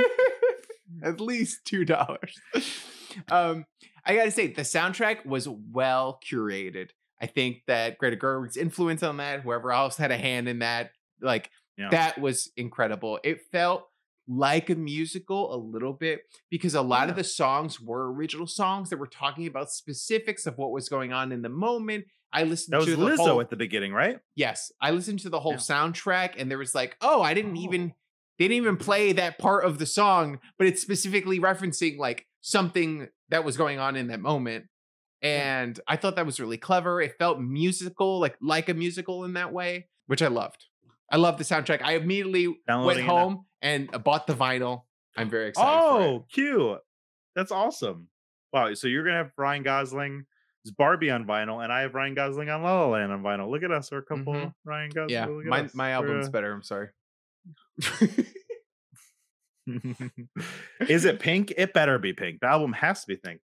[1.04, 2.40] at least two dollars.
[3.30, 3.66] Um,
[4.04, 6.90] I gotta say the soundtrack was well curated.
[7.22, 10.92] I think that Greta Gerwig's influence on that, whoever else had a hand in that,
[11.22, 11.90] like Yeah.
[11.90, 13.20] that was incredible.
[13.24, 13.88] It felt
[14.28, 18.90] like a musical a little bit because a lot of the songs were original songs
[18.90, 22.06] that were talking about specifics of what was going on in the moment.
[22.32, 25.20] I listened that was to the lizzo whole at the beginning right Yes, I listened
[25.20, 25.58] to the whole Yeah.
[25.60, 27.62] soundtrack, and there was like, oh, I didn't Oh.
[27.62, 27.94] even
[28.40, 33.08] they didn't even play that part of the song, but it's specifically referencing like something
[33.30, 34.66] that was going on in that moment.
[35.24, 37.02] And I thought that was really clever.
[37.02, 40.66] It felt musical, like like a musical in that way, which I loved.
[41.12, 41.82] I loved the soundtrack.
[41.82, 44.84] I immediately went Downloading home and bought the vinyl.
[45.16, 45.70] I'm very excited.
[45.70, 46.80] Oh, cute.
[47.36, 48.10] That's awesome.
[48.52, 48.74] Wow.
[48.74, 50.26] So you're gonna have Ryan Gosling,
[50.78, 53.50] Barbie on vinyl, and I have Ryan Gosling on La La Land on vinyl.
[53.50, 54.54] Look at us, we're a couple Mhm.
[54.66, 55.10] Ryan Gosling.
[55.12, 55.74] yeah, my us.
[55.74, 56.52] my album's uh, better.
[56.52, 56.90] I'm sorry.
[60.82, 61.54] Is it pink?
[61.56, 62.42] It better be pink.
[62.42, 63.40] The album has to be pink.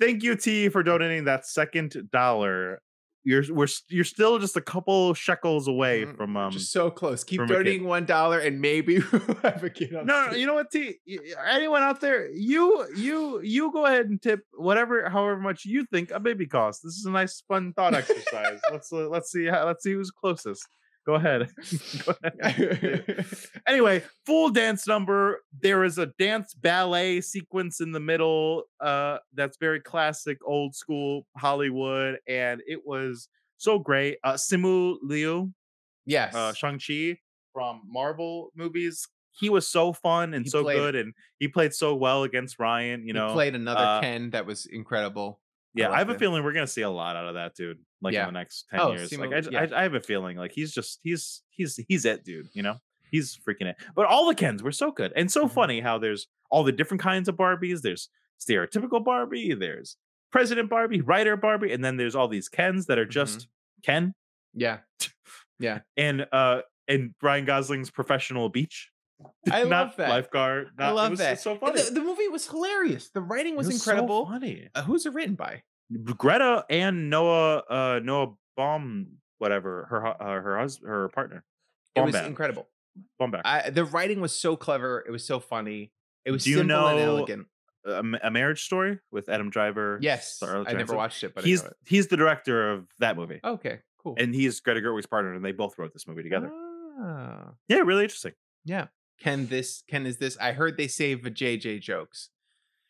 [0.00, 2.80] Thank you, T, for donating that second dollar.
[3.22, 6.50] You're we're you're still just a couple shekels away Mm, from um.
[6.52, 7.22] Just so close.
[7.22, 7.54] Keep from a kid.
[7.58, 10.70] donating one dollar, and maybe we'll have a kid on no, no, you know what,
[10.70, 10.94] T?
[11.46, 16.10] Anyone out there, you you you go ahead and tip whatever, however much you think
[16.12, 16.82] a baby costs.
[16.82, 18.58] This is a nice, fun thought exercise.
[18.72, 20.66] let's uh, let's see how, let's see who's closest.
[21.06, 21.48] Go ahead.
[22.06, 23.24] Go ahead.
[23.66, 25.40] anyway, full dance number.
[25.60, 28.64] There is a dance ballet sequence in the middle.
[28.80, 34.18] Uh, that's very classic, old school Hollywood, and it was so great.
[34.22, 35.52] Uh, Simu Liu,
[36.06, 36.34] yes.
[36.34, 37.18] uh, Shang Chi
[37.52, 39.06] from Marvel movies.
[39.32, 42.58] He was so fun and He so played- good, and he played so well against
[42.58, 43.00] Ryan.
[43.00, 45.40] You he know, played another uh, Ken that was incredible.
[45.74, 47.78] Yeah, I, have a feeling we're gonna see a lot out of that dude.
[48.02, 48.26] Like Yeah.
[48.28, 49.16] in the next ten Oh, years.
[49.16, 49.66] Like I, yeah.
[49.72, 52.48] I, I have a feeling like he's just he's he's he's it, dude.
[52.52, 52.76] You know,
[53.10, 53.76] he's freaking it.
[53.94, 55.52] But all the Kens were so good and so Mhm.
[55.52, 55.80] funny.
[55.80, 57.82] How there's all the different kinds of Barbies.
[57.82, 58.08] There's
[58.40, 59.54] stereotypical Barbie.
[59.54, 59.96] There's
[60.32, 63.10] President Barbie, writer Barbie, and then there's all these Kens that are Mhm.
[63.10, 63.48] just
[63.82, 64.14] Ken
[64.54, 64.78] Yeah.
[65.58, 65.80] Yeah.
[65.96, 68.89] and uh and Ryan Gosling's professional beach.
[69.50, 70.08] I love that.
[70.10, 70.68] lifeguard.
[70.78, 71.40] I not- it love was that.
[71.40, 71.82] So funny.
[71.82, 73.10] The, the movie was hilarious.
[73.10, 74.26] The writing was, It so incredible.
[74.26, 74.68] funny.
[74.74, 75.62] Uh, who's it written by?
[76.16, 79.06] Greta and Noah uh Noah Baum
[79.38, 81.44] whatever her uh, her husband her partner.
[81.96, 82.68] It was incredible.
[83.20, 83.42] Baumbach.
[83.44, 85.02] I, the writing was so clever.
[85.06, 85.92] It was so funny.
[86.24, 87.46] It was Do you simple and elegant.
[87.86, 89.98] a, a marriage story with Adam Driver.
[90.02, 91.76] Yes, I never watched it, but he's I know it.
[91.88, 94.14] he's the director of that movie, Okay, cool.
[94.18, 96.50] and he's Greta Gerwig's partner, and they both wrote this movie together.
[97.00, 98.32] Ah, Yeah, really interesting.
[98.64, 98.88] yeah.
[99.20, 100.36] Ken this Ken is this.
[100.40, 102.30] I heard they save the JJ jokes.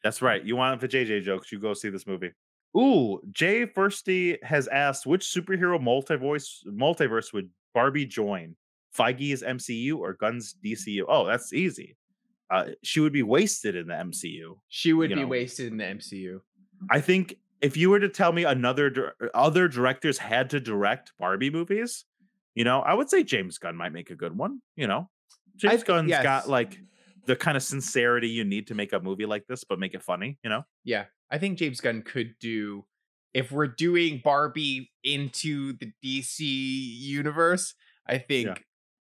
[0.02, 0.42] That's right.
[0.42, 1.52] You want the JJ jokes?
[1.52, 2.32] You go see this movie.
[2.76, 8.54] Ooh, Jay Firsty has asked which superhero multiverse multiverse would Barbie join?
[8.96, 11.02] Feige's MCU or Gunn's DCU?
[11.08, 11.96] Oh, that's easy.
[12.50, 14.56] Uh, she would be wasted in the MCU.
[14.68, 15.26] She would be know.
[15.26, 16.40] wasted in the MCU.
[16.90, 21.50] I think if you were to tell me another other directors had to direct Barbie
[21.50, 22.04] movies,
[22.54, 24.60] you know, I would say James Gunn might make a good one.
[24.76, 25.08] You know,
[25.60, 26.22] James th- Gunn's yes.
[26.22, 26.78] got like
[27.26, 30.02] the kind of sincerity you need to make a movie like this, but make it
[30.02, 30.38] funny.
[30.42, 32.84] You know, Yeah, I think James Gunn could do
[33.34, 36.40] if we're doing Barbie into the DC
[36.98, 37.74] universe.
[38.06, 38.64] I think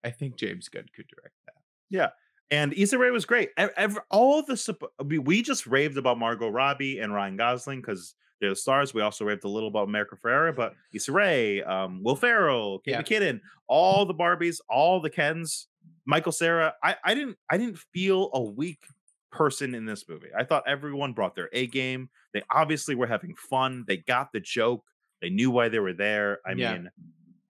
[0.04, 1.54] I think James Gunn could direct that.
[1.90, 2.08] Yeah.
[2.50, 3.50] And Issa Rae was great.
[3.56, 8.14] Ev- ev- all the we, we just raved about Margot Robbie and Ryan Gosling because
[8.40, 8.94] they're the stars.
[8.94, 12.92] We also raved a little about America Ferrera, but Issa Rae, um, Will Ferrell, Kate
[12.92, 13.02] Yeah.
[13.02, 15.66] McKinnon, all the Barbies, all the Kens,
[16.06, 16.74] Michael Cera.
[16.82, 18.84] I, I didn't I didn't feel a weak
[19.32, 20.28] person in this movie.
[20.36, 22.08] I thought everyone brought their A game.
[22.32, 23.84] They obviously were having fun.
[23.86, 24.84] They got the joke.
[25.20, 26.38] They knew why they were there.
[26.46, 26.72] I Yeah.
[26.74, 26.90] mean,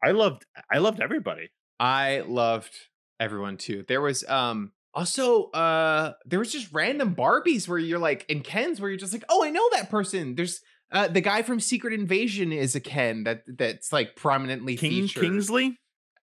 [0.02, 1.50] I loved I loved everybody.
[1.78, 2.74] I loved
[3.20, 3.84] everyone too.
[3.86, 8.80] There was um also uh there was just random Barbies where you're like and Ken's
[8.80, 10.34] where you're just like, oh, I know that person.
[10.34, 10.60] There's
[10.92, 15.22] uh the guy from Secret Invasion is a Ken that that's like prominently King featured.
[15.22, 15.78] Kingsley,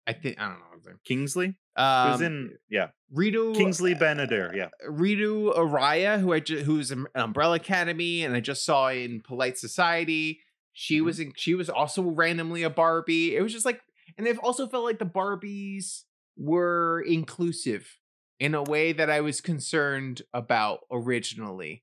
[0.06, 0.64] I think I don't know.
[1.04, 4.54] Kingsley Um, was in yeah Ritu Kingsley Ben-Adir.
[4.54, 4.68] Yeah.
[4.88, 9.56] Ritu Arya, who I ju- who's an Umbrella Academy, and I just saw in Polite
[9.58, 10.40] Society.
[10.72, 11.04] She Mhm.
[11.04, 13.34] was in, she was also randomly a Barbie.
[13.36, 13.80] It was just like,
[14.16, 16.02] and it also felt like the Barbies
[16.36, 17.98] were inclusive
[18.38, 21.82] in a way that I was concerned about originally.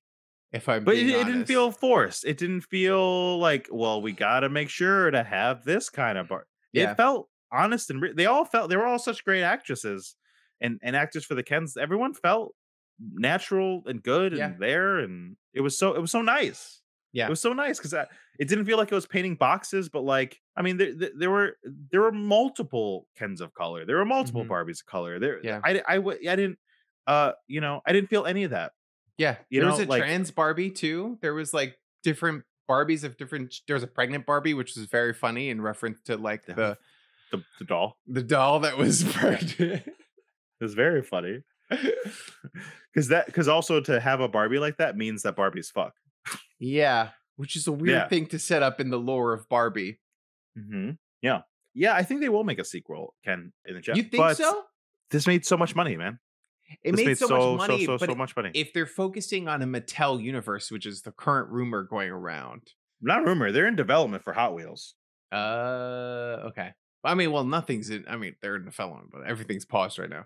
[0.54, 2.24] If I'm, But it, it didn't feel forced.
[2.24, 6.30] It didn't feel like, well, we got to make sure to have this kind of
[6.30, 6.48] bar.
[6.72, 6.92] Yeah.
[6.92, 10.16] It felt honest and re- they all felt they were all such great actresses
[10.62, 11.78] and and actors for the Kens.
[11.78, 12.54] Everyone felt
[13.00, 14.54] natural and good and Yeah.
[14.60, 16.82] there, and it was so it was so nice.
[17.14, 17.28] Yeah.
[17.28, 20.42] it was so nice because it didn't feel like it was painting boxes, but like
[20.58, 21.58] I mean, there, there, there were
[21.92, 23.86] there were multiple Kens of color.
[23.86, 24.50] There were multiple Mhm.
[24.50, 25.18] Barbies of color.
[25.20, 25.62] There, Yeah.
[25.64, 26.60] i i didn't,
[27.08, 28.74] uh, you know, I didn't feel any of that.
[29.18, 31.18] Yeah, You there know, was a like- trans Barbie too.
[31.22, 33.56] There was like different Barbies of different.
[33.68, 36.78] There was a pregnant Barbie, which was very funny in reference to like the
[37.32, 37.98] The, the doll.
[38.08, 39.84] the doll that was pregnant.
[39.88, 45.24] It was very funny because that because also to have a Barbie like that means
[45.24, 45.94] that Barbie's fuck.
[46.60, 48.08] yeah, which is a weird Yeah.
[48.08, 50.00] thing to set up in the lore of Barbie.
[50.58, 50.92] Mm-hmm.
[51.22, 51.42] Yeah,
[51.74, 51.94] yeah.
[51.96, 53.14] I think they will make a sequel.
[53.26, 53.98] Ken in the chat.
[53.98, 54.64] you think but so?
[55.12, 56.20] This made so much money, man.
[56.84, 58.50] It This made, so, much money, so, but so much money.
[58.56, 62.62] if they're focusing on a Mattel universe, which is the current rumor going around,
[63.02, 63.52] Not rumor.
[63.52, 64.96] They're in development for Hot Wheels.
[65.32, 65.36] uh,
[66.48, 66.72] okay.
[67.06, 68.06] I mean, well, nothing's in.
[68.08, 70.26] I mean, they're in development, but everything's paused right now,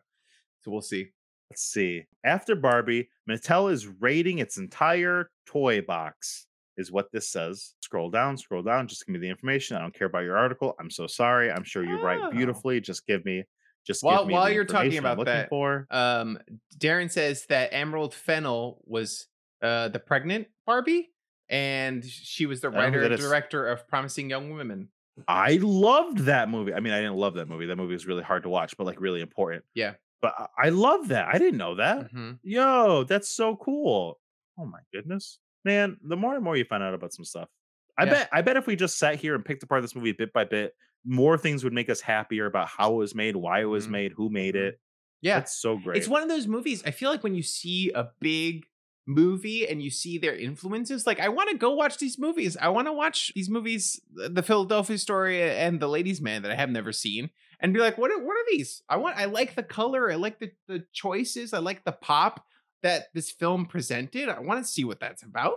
[0.61, 1.09] so we'll see.
[1.49, 2.05] Let's see.
[2.23, 6.45] After Barbie, Mattel is rating its entire toy box,
[6.77, 7.73] is what this says.
[7.81, 8.87] Scroll down, scroll down.
[8.87, 9.75] Just give me the information.
[9.75, 10.75] I don't care about your article.
[10.79, 11.51] I'm so sorry.
[11.51, 12.03] I'm sure you Oh.
[12.03, 12.79] write beautifully.
[12.81, 13.45] Just give me,
[13.85, 15.87] just While- give me while the you're talking about that, For.
[15.89, 16.37] Um,
[16.77, 19.27] Daron says that Emerald Fennell was
[19.61, 21.09] uh the pregnant Barbie,
[21.49, 24.89] and she was the I don't know who writer director of Promising Young Women.
[25.27, 26.73] I loved that movie.
[26.73, 27.65] I mean, I didn't love that movie.
[27.65, 29.63] That movie was really hard to watch, but like really important.
[29.73, 29.95] Yeah.
[30.21, 31.27] But I- I love that.
[31.27, 32.11] I didn't know that.
[32.13, 32.39] Mhm.
[32.43, 34.19] Yo, that's so cool.
[34.57, 35.39] Oh my goodness.
[35.65, 37.49] Man, the more and more you find out about some stuff.
[37.97, 38.11] I Yeah.
[38.11, 40.45] bet I bet if we just sat here and picked apart this movie bit by
[40.45, 40.73] bit,
[41.05, 43.91] more things would make us happier about how it was made, why it was Mhm.
[43.91, 44.67] made, who made Mhm.
[44.69, 44.79] it.
[45.21, 45.97] Yeah, That's so great.
[45.97, 46.81] It's one of those movies.
[46.85, 48.65] I feel like when you see a big
[49.09, 52.55] movie and you see their influences, like I want to go watch these movies.
[52.55, 56.55] I want to watch these movies, The Philadelphia Story and The Ladies' Man that I
[56.55, 58.83] have never seen, and be like, what are what are these?
[58.87, 59.17] I want.
[59.17, 60.11] I like the color.
[60.11, 61.53] I like the the choices.
[61.53, 62.45] I like the pop
[62.83, 64.29] that this film presented.
[64.29, 65.55] I want to see what that's about.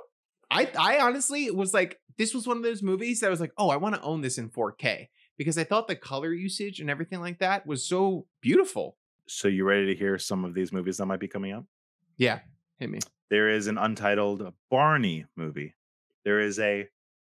[0.50, 3.52] I I honestly was like, this was one of those movies that I was like,
[3.58, 6.90] oh, I want to own this in 4K because I thought the color usage and
[6.90, 8.96] everything like that was so beautiful.
[9.28, 11.64] so you ready to hear some of these movies that might be coming up
[12.18, 12.40] Yeah,
[12.82, 12.98] hit me.
[13.30, 15.74] There is an untitled Barney movie.
[16.24, 16.88] There is a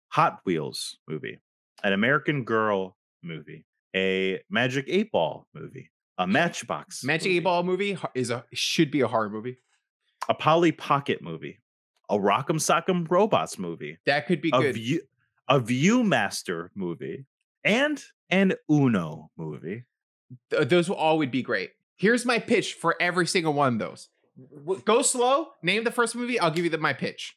[0.09, 1.39] Hot Wheels movie,
[1.83, 7.63] an American Girl movie, a Magic Eight Ball movie, a Matchbox, Magic movie, Eight Ball
[7.63, 9.57] movie is a should be a horror movie.
[10.29, 11.59] a Polly Pocket movie,
[12.09, 14.75] a Rock'em Sock'em Robots movie, That could be a good.
[14.75, 15.01] View,
[15.47, 17.25] a Viewmaster movie,
[17.63, 19.83] and an Uno movie.
[20.51, 21.71] Th- those all would be great.
[21.95, 24.09] Here's my pitch for every single one of those.
[24.63, 25.49] W- Go slow.
[25.61, 26.39] Name the first movie.
[26.39, 27.35] I'll give you the, my pitch.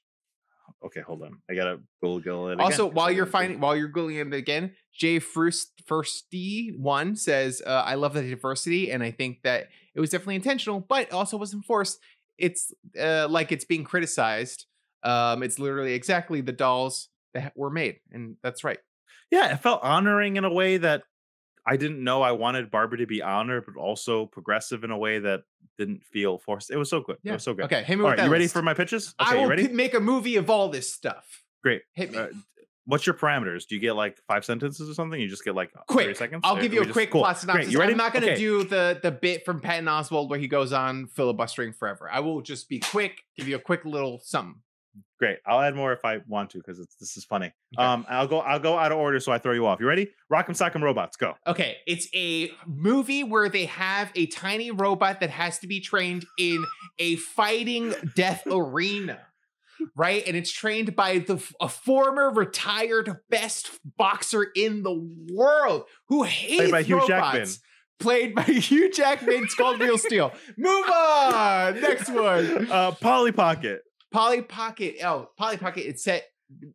[0.84, 1.38] Okay, hold on.
[1.51, 2.55] I gotta Google it.
[2.55, 2.64] Again.
[2.64, 7.82] Also, while you're finding, while you're googling it again, Jay First Firsty one says, uh,
[7.86, 11.55] "I love the diversity, and I think that it was definitely intentional, but also was
[11.55, 11.99] enforced.
[12.38, 14.66] It's uh, like it's being criticized.
[15.03, 18.78] Um, it's literally exactly the dolls that were made, and that's right.
[19.30, 21.03] yeah, it felt honoring in a way that
[21.67, 25.19] I didn't know I wanted Barbie to be honored, but also progressive in a way
[25.19, 25.43] that
[25.79, 26.71] didn't feel forced.
[26.71, 27.17] It was so good.
[27.25, 27.64] It was so good.
[27.67, 28.55] Okay, hit me All with right, that you ready list.
[28.55, 29.14] for my pitches?
[29.19, 29.69] I Okay, will you ready?
[29.69, 31.43] make a movie of all this stuff.
[31.62, 31.83] Great.
[31.95, 32.19] Hit me.
[32.19, 32.29] Uh,
[32.87, 33.67] what's your parameters?
[33.67, 35.21] Do you get like five sentences or something?
[35.21, 36.17] You just get like 30 quick.
[36.17, 36.43] seconds?
[36.45, 37.23] I'll give you a just- quick cool.
[37.23, 37.69] plot Great.
[37.69, 37.93] You ready?
[37.93, 38.39] I'm not going to Okay.
[38.41, 42.09] do the the bit from Patton Oswalt where he goes on filibustering forever.
[42.11, 44.62] I will just be quick, give you a quick little something.
[45.18, 45.38] Great.
[45.47, 47.53] I'll add more if I want to because this is funny.
[47.78, 47.86] Okay.
[47.86, 48.40] Um, I'll go.
[48.40, 49.80] I'll go out of order so I throw you off.
[49.80, 50.09] You ready?
[50.32, 51.16] Rock'em Sock'em Robots.
[51.16, 51.34] Go.
[51.47, 56.26] Okay, it's a movie where they have a tiny robot that has to be trained
[56.38, 56.62] in
[56.99, 59.20] a fighting death arena.
[59.94, 66.22] Right, and it's trained by the a former retired best boxer in the world who
[66.24, 67.09] hates Played by Hugh robots.
[67.09, 67.49] Jackman.
[67.99, 69.44] Played by Hugh Jackman.
[69.44, 70.32] It's called Real Steel.
[70.59, 71.80] Move on.
[71.80, 72.70] Next one.
[72.70, 73.82] Uh, Polly Pocket.
[74.17, 74.97] Polly Pocket.
[75.05, 75.87] Oh, Polly Pocket.
[75.89, 76.25] It's set.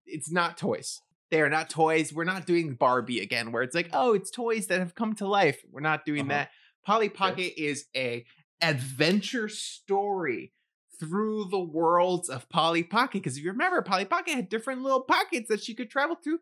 [0.06, 1.02] It's not toys.
[1.32, 2.14] They are not toys.
[2.14, 5.28] We're not doing Barbie again, where it's like, oh, it's toys that have come to
[5.28, 5.62] life.
[5.72, 6.30] We're not doing Uh-huh.
[6.30, 6.52] that.
[6.86, 8.26] Polly Pocket is a
[8.62, 10.52] adventure story
[11.00, 13.24] through the worlds of Polly Pocket.
[13.24, 16.40] Because if you remember, Polly Pocket had different little pockets that she could travel through.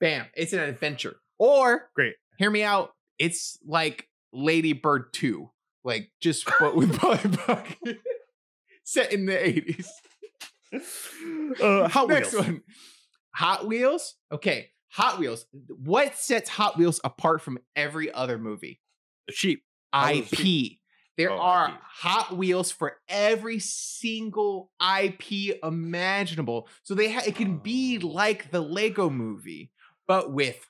[0.00, 0.26] Bam!
[0.34, 1.16] It's an adventure.
[1.38, 2.16] Or Great.
[2.36, 2.92] Hear me out.
[3.18, 5.50] It's like Lady Bird Two,
[5.84, 8.00] like just what with Polly Pocket,
[8.84, 9.90] set in the eighties.
[10.72, 12.46] Uh, Hot Next Wheels.
[12.46, 12.62] one.
[13.34, 14.14] Hot Wheels.
[14.30, 14.68] Okay.
[14.92, 15.46] Hot Wheels.
[15.68, 18.80] What sets Hot Wheels apart from every other movie?
[19.26, 19.62] The sheep.
[19.92, 20.78] Hot Wheels IP.
[21.18, 21.74] There Oh, are IP.
[21.82, 26.68] Hot Wheels for every single IP imaginable.
[26.84, 29.70] So they ha- it can be like the Lego movie,
[30.06, 30.68] but with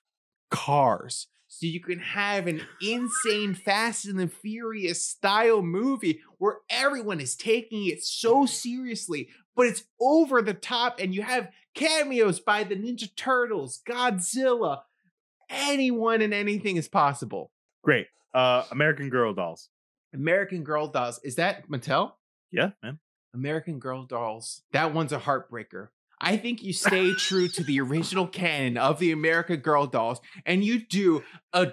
[0.51, 1.29] cars.
[1.49, 7.37] So you can have an insane Fast and the Furious style movie where everyone is
[7.37, 12.77] taking it so seriously, but it's over the top, and you have cameos by the
[12.77, 14.83] Ninja Turtles, Godzilla,
[15.49, 17.51] anyone and anything is possible.
[17.83, 18.07] Great.
[18.35, 19.69] Uh, American Girl dolls.
[20.15, 21.21] American Girl Dolls.
[21.23, 22.13] Is that Mattel?
[22.51, 22.99] Yeah, man.
[23.35, 24.63] American Girl Dolls.
[24.73, 25.89] That one's a heartbreaker.
[26.21, 30.65] I think you stay true to the original canon of the American Girl Dolls and
[30.65, 31.73] you do a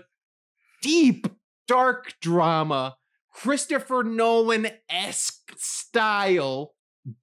[0.82, 1.28] deep,
[1.68, 2.96] dark drama,
[3.32, 6.74] Christopher Nolan esque style,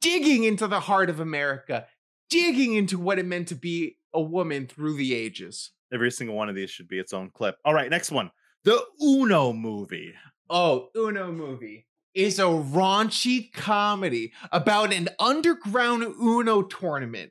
[0.01, 1.87] digging into the heart of America,
[2.31, 5.72] digging into what it meant to be a woman through the ages.
[5.93, 7.57] Every single one of these should be its own clip.
[7.64, 8.31] All right, next one.
[8.64, 10.14] The Uno movie.
[10.51, 11.87] Oh, Uno movie.
[12.14, 17.31] is a raunchy comedy about an underground Uno tournament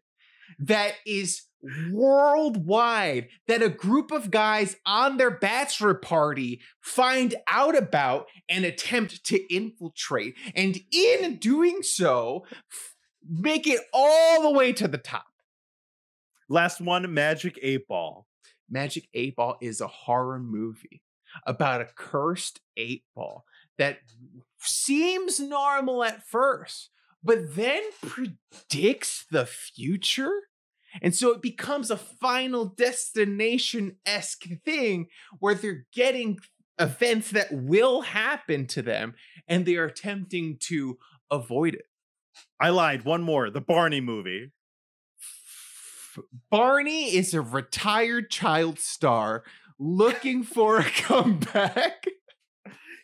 [0.60, 1.42] that is
[1.92, 9.24] worldwide that a group of guys on their bachelor party find out about and attempt
[9.26, 12.46] to infiltrate and in doing so
[13.28, 15.26] make it all the way to the top
[16.48, 18.28] Last one, Magic Eight Ball.
[18.70, 21.02] Magic 8 Ball is a horror movie
[21.46, 23.46] about a cursed 8 ball
[23.78, 24.00] that
[24.60, 26.90] seems normal at first,
[27.24, 30.32] but then predicts the future.
[31.02, 35.08] And so it becomes a final destination esque thing
[35.40, 36.40] where they're getting
[36.80, 39.16] events that will happen to them
[39.48, 40.98] and they are attempting to
[41.32, 41.86] avoid it.
[42.60, 43.06] I lied.
[43.06, 44.52] One more, the Barney movie.
[46.50, 49.44] Barney is a retired child star
[49.78, 52.06] looking for a comeback.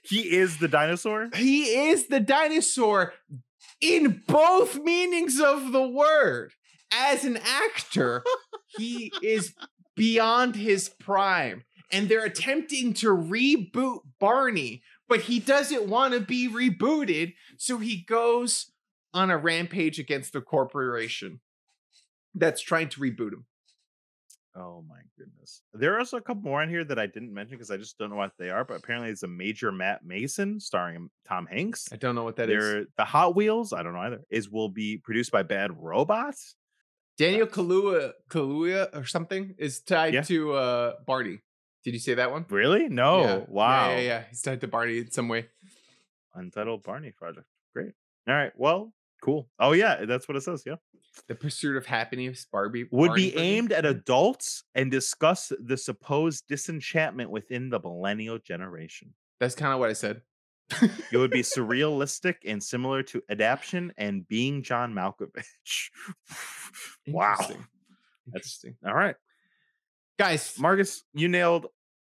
[0.04, 1.30] He is the dinosaur.
[1.36, 3.14] He is the dinosaur
[3.80, 6.54] in both meanings of the word.
[6.92, 8.24] As an actor,
[8.78, 9.54] he is
[9.96, 11.64] beyond his prime.
[11.92, 17.34] And they're attempting to reboot Barney, but he doesn't want to be rebooted.
[17.58, 18.72] So he goes
[19.14, 21.42] on a rampage against the corporation
[22.34, 23.46] that's trying to reboot him.
[24.56, 25.62] Oh my goodness.
[25.74, 27.98] There are also a couple more on here that I didn't mention because I just
[27.98, 28.66] don't know what they are.
[28.66, 31.88] But apparently, it's a Major Matt Mason starring Tom Hanks.
[31.92, 32.64] I don't know what that is.
[32.64, 33.72] They're the Hot Wheels.
[33.72, 34.22] I don't know either.
[34.30, 36.56] Is will be produced by Bad Robots.
[37.22, 40.22] Daniel Kaluuya, Kaluuya or something is tied Yeah.
[40.24, 41.40] to uh Barney.
[41.84, 42.46] Did you say that one?
[42.50, 42.90] Really?
[42.90, 43.22] No.
[43.22, 43.28] Yeah.
[43.38, 43.90] Yeah, Wow.
[43.92, 45.48] Yeah, yeah, He's tied to Barney in some way.
[46.34, 47.46] Untitled Barney project.
[47.74, 47.94] Great.
[48.28, 48.52] All right.
[48.56, 49.50] Well, cool.
[49.60, 50.64] Oh yeah, that's what it says.
[50.66, 50.76] Yeah.
[51.28, 52.86] The Pursuit of Happiness, Barbie.
[52.92, 53.44] Would Barney be version?
[53.46, 59.14] aimed at adults and discuss the supposed disenchantment within the millennial generation.
[59.40, 60.22] That's kind of what I said.
[61.12, 65.90] It would be surrealistic and similar to Adaption and Being John Malkovich.
[67.08, 67.32] wow.
[67.40, 67.66] Interesting.
[68.34, 68.76] Interesting.
[68.86, 69.16] All right.
[70.20, 71.68] Guys, Marcus, you nailed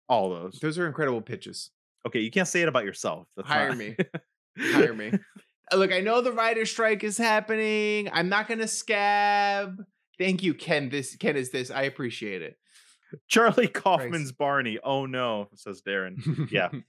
[0.07, 0.59] all those.
[0.61, 1.71] those are incredible pitches.
[2.07, 3.27] Okay, you can't say it about yourself.
[3.35, 3.95] That's Hire not- me.
[4.57, 5.11] Hire me.
[5.71, 8.09] Uh, Look, I know the writer strike is happening.
[8.11, 9.83] I'm not gonna scab.
[10.17, 10.89] Thank you, Ken.
[10.89, 11.69] This Ken is this.
[11.69, 12.57] I appreciate it.
[13.27, 14.79] Charlie Kaufman's Barney.
[14.83, 16.49] Oh no, says Daron.
[16.51, 16.69] Yeah.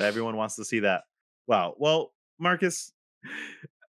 [0.00, 1.02] Everyone wants to see that.
[1.46, 1.74] Wow.
[1.78, 2.92] Well, Marcus,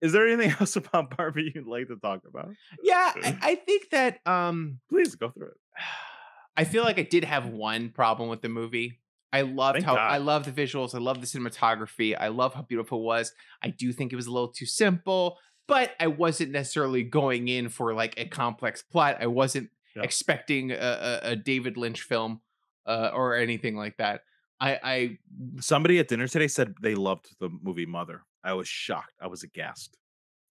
[0.00, 2.50] is there anything else about Barbie you'd like to talk about?
[2.82, 3.12] yeah.
[3.16, 5.57] I, I think that um Please go through it.
[6.57, 9.00] I feel like I did have one problem with the movie.
[9.32, 10.11] I loved Thank how God.
[10.12, 10.94] I love the visuals.
[10.94, 12.14] I love the cinematography.
[12.18, 13.32] I love how beautiful it was.
[13.62, 17.70] I do think it was a little too simple, but I wasn't necessarily going in
[17.70, 19.16] for like a complex plot.
[19.20, 20.03] I wasn't Yeah.
[20.03, 22.42] expecting a, a, a David Lynch film
[22.86, 24.20] uh, or anything like that.
[24.62, 25.18] I, I
[25.60, 28.22] Somebody at dinner today said they loved the movie Mother.
[28.44, 29.14] I was shocked.
[29.20, 29.96] I was aghast.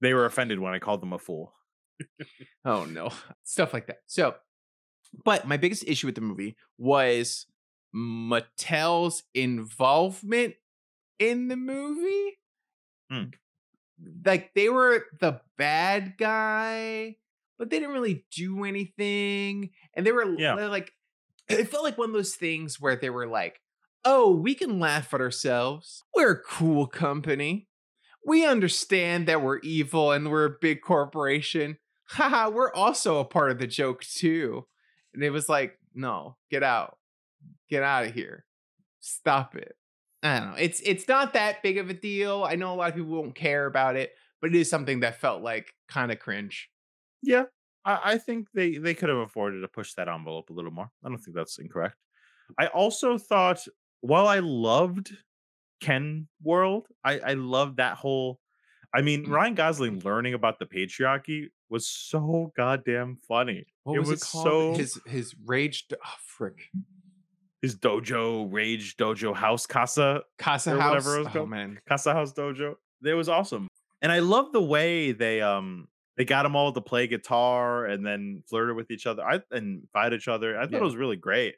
[0.01, 1.53] They were offended when I called them a fool.
[2.65, 3.09] oh no
[3.43, 4.33] stuff like that so
[5.23, 7.45] but my biggest issue with the movie was
[7.95, 10.55] mattel's involvement
[11.19, 12.37] in the movie
[13.11, 13.25] Hmm.
[14.25, 17.17] like they were the bad guy
[17.59, 20.55] but they didn't really do anything and they were Yeah.
[20.55, 20.91] like
[21.49, 23.59] it felt like one of those things where they were like
[24.05, 27.67] oh we can laugh at ourselves we're a cool company
[28.25, 31.77] we understand that we're evil and we're a big corporation
[32.11, 34.65] haha, we're also a part of the joke too.
[35.13, 36.97] And it was like, no, get out.
[37.69, 38.45] Get out of here.
[38.99, 39.75] Stop it.
[40.21, 40.55] I don't know.
[40.57, 42.43] It's it's not that big of a deal.
[42.43, 45.21] I know a lot of people won't care about it, but it is something that
[45.21, 46.69] felt like kind of cringe.
[47.23, 47.45] Yeah.
[47.85, 50.91] I, I think they, they could have afforded to push that envelope a little more.
[51.03, 51.95] I don't think that's incorrect.
[52.59, 53.65] I also thought
[54.01, 55.11] while I loved
[55.79, 58.39] Ken World, I, I loved that whole
[58.93, 59.29] I mean, Mm.
[59.31, 63.65] Ryan Gosling learning about the patriarchy was so goddamn funny.
[63.83, 64.45] What it was, was it called?
[64.45, 66.67] so His his rage oh, frick.
[67.61, 70.89] his dojo rage dojo house casa Casa House.
[70.89, 71.49] whatever it was oh called.
[71.49, 71.79] man.
[71.87, 72.75] casa house dojo
[73.05, 73.67] it was awesome
[74.01, 75.87] and i love the way they um
[76.17, 79.87] they got them all to play guitar and then flirted with each other I, and
[79.93, 80.79] fight each other i thought Yeah.
[80.79, 81.55] it was really great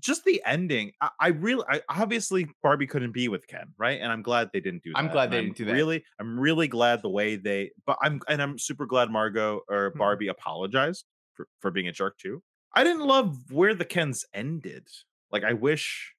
[0.00, 4.12] just the ending i, I really I, obviously barbie couldn't be with ken right and
[4.12, 5.74] i'm glad they didn't do that I'm glad they didn't do that.
[5.74, 9.90] really i'm really glad the way they but i'm and i'm super glad margot or
[9.90, 9.98] Mhm.
[9.98, 12.42] barbie apologized for, for being a jerk too
[12.74, 14.88] i didn't love where the kens ended
[15.30, 16.14] like i wish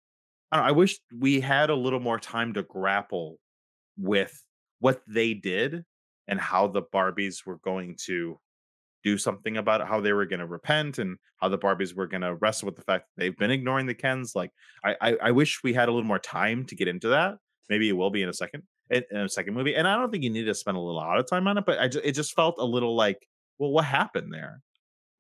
[0.51, 3.39] I, know, I wish we had a little more time to grapple
[3.97, 4.43] with
[4.79, 5.83] what they did
[6.27, 8.39] and how the barbies were going to
[9.03, 12.07] do something about it how they were going to repent and how the barbies were
[12.07, 14.51] going to wrestle with the fact that they've been ignoring the kens like
[14.83, 17.37] I, I i wish we had a little more time to get into that
[17.69, 19.75] maybe it will be in a second in, a second movie.
[19.75, 21.65] And I don't think you need to spend a little lot of time on it,
[21.65, 23.27] but I just, it just felt a little like,
[23.57, 24.61] well, what happened there?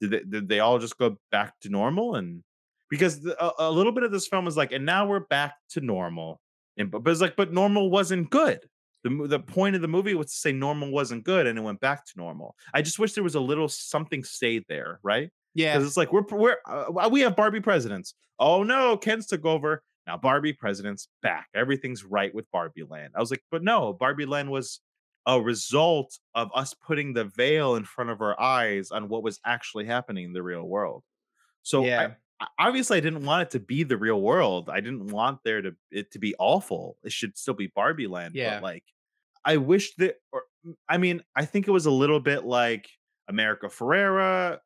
[0.01, 2.15] Did they, did they all just go back to normal?
[2.15, 2.43] And
[2.89, 5.55] because the, a, a little bit of this film is like, and now we're back
[5.71, 6.39] to normal.
[6.77, 8.59] And but, but it's like, but normal wasn't good.
[9.03, 11.79] The, the point of the movie was to say normal wasn't good and it went
[11.79, 12.55] back to normal.
[12.73, 15.29] I just wish there was a little something stayed there, right?
[15.55, 15.73] Yeah.
[15.73, 18.13] because it's like we're we're uh, we have Barbie presidents.
[18.39, 19.83] Oh no, Ken's took over.
[20.05, 21.47] Now Barbie president's back.
[21.55, 23.13] Everything's right with Barbie Land.
[23.15, 24.79] I was like, but no, Barbie Land was
[25.25, 29.39] a result of us putting the veil in front of our eyes on what was
[29.45, 31.03] actually happening in the real world.
[31.63, 32.11] So Yeah.
[32.57, 34.69] Obviously I didn't want it to be the real world.
[34.69, 36.97] I didn't want there to it to be awful.
[37.03, 38.35] It should still be Barbie Land.
[38.35, 38.55] Yeah.
[38.55, 38.83] But like
[39.43, 40.43] I wish that or
[40.87, 42.89] I mean, I think it was a little bit like
[43.27, 44.59] America Ferrera.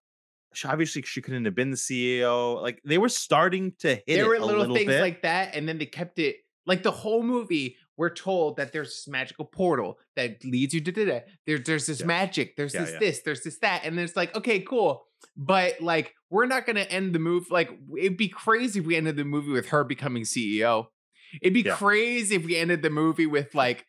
[0.53, 2.61] She, obviously she couldn't have been the CEO.
[2.61, 5.01] Like they were starting to hit there were a little, little things bit.
[5.01, 7.77] like that, and then they kept it like the whole movie.
[7.97, 11.19] We're told that there's this magical portal that leads you to da, da, da.
[11.45, 12.05] There, there's this Yeah.
[12.07, 12.55] magic.
[12.55, 12.99] There's Yeah, this yeah.
[12.99, 13.21] this.
[13.21, 15.05] There's this that, and it's like okay, cool.
[15.37, 17.47] But like, we're not gonna end the movie.
[17.49, 20.87] Like, it'd be crazy if we ended the movie with her becoming CEO.
[21.41, 23.85] It'd be crazy if we ended the movie with like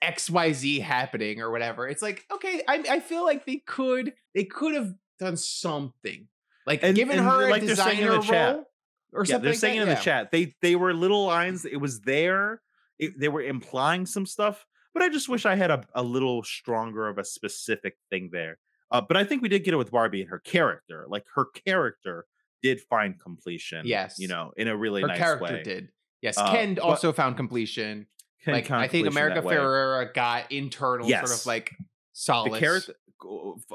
[0.00, 1.88] X Y Z happening or whatever.
[1.88, 6.28] It's like okay, I I feel like they could they could have done something
[6.66, 8.64] like And- given and her like a they're saying in designer the chat.
[9.12, 9.44] Or yeah, something.
[9.44, 10.30] they're saying in the chat.
[10.30, 11.64] They they were little lines.
[11.64, 12.60] It was there.
[12.98, 16.42] It, they were implying some stuff, but I just wish I had a, a little
[16.42, 18.58] stronger of a specific thing there.
[18.90, 21.06] Uh, but I think we did get it with Barbie and her character.
[21.08, 22.26] Like her character
[22.62, 23.86] did find completion.
[23.86, 24.18] Yes.
[24.18, 25.62] you know, in a really Her nice character way.
[25.62, 25.88] did.
[26.20, 28.06] Yes, Uh, Ken also found completion.
[28.44, 29.40] Can like I think America.
[29.42, 32.60] Ferrera got internal sort of like the solace.
[32.60, 32.94] character,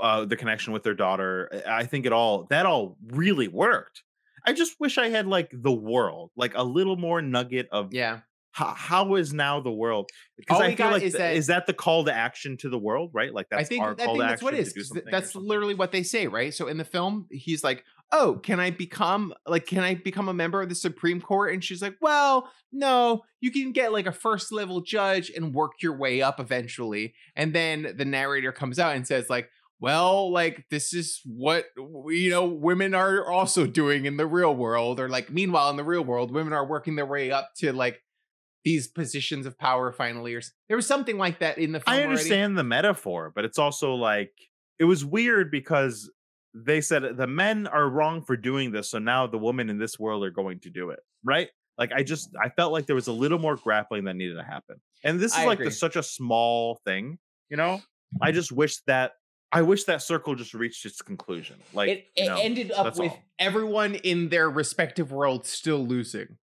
[0.01, 1.63] uh, the connection with their daughter.
[1.67, 4.03] I think it all that all really worked.
[4.47, 8.21] I just wish I had like the world, like a little more nugget of Yeah.
[8.51, 10.09] how, how is now the world?
[10.37, 12.79] Because I feel like is th- that- is that the call to action to the
[12.79, 13.33] world, right?
[13.33, 14.73] Like that's I think our I call think to that's what it action is.
[14.73, 16.53] to do 'cause th- something That's literally what they say, right?
[16.53, 20.33] So in the film, he's like, "Oh, can I become like can I become a
[20.33, 24.11] member of the Supreme Court?" And she's like, "Well, no, you can get like a
[24.13, 28.95] first level judge and work your way up eventually." And then the narrator comes out
[28.95, 29.49] and says like,
[29.79, 34.99] "Well, like this is what you know women are also doing in the real world
[34.99, 38.01] or like meanwhile in the real world, women are working their way up to like
[38.63, 41.99] these positions of power finally or there was something like that in the film I
[41.99, 42.09] already.
[42.09, 44.33] understand the metaphor, but it's also like
[44.79, 46.11] it was weird because
[46.53, 49.99] they said the men are wrong for doing this, so now the women in this
[49.99, 51.49] world are going to do it, right?
[51.77, 54.43] Like I just I felt like there was a little more grappling that needed to
[54.43, 57.19] happen, and this is I like the, such a small thing,
[57.49, 57.81] you know.
[58.21, 59.13] I just wish that
[59.51, 61.57] I wish that circle just reached its conclusion.
[61.73, 63.23] Like it, it know, ended up with all.
[63.39, 66.37] everyone in their respective worlds still losing.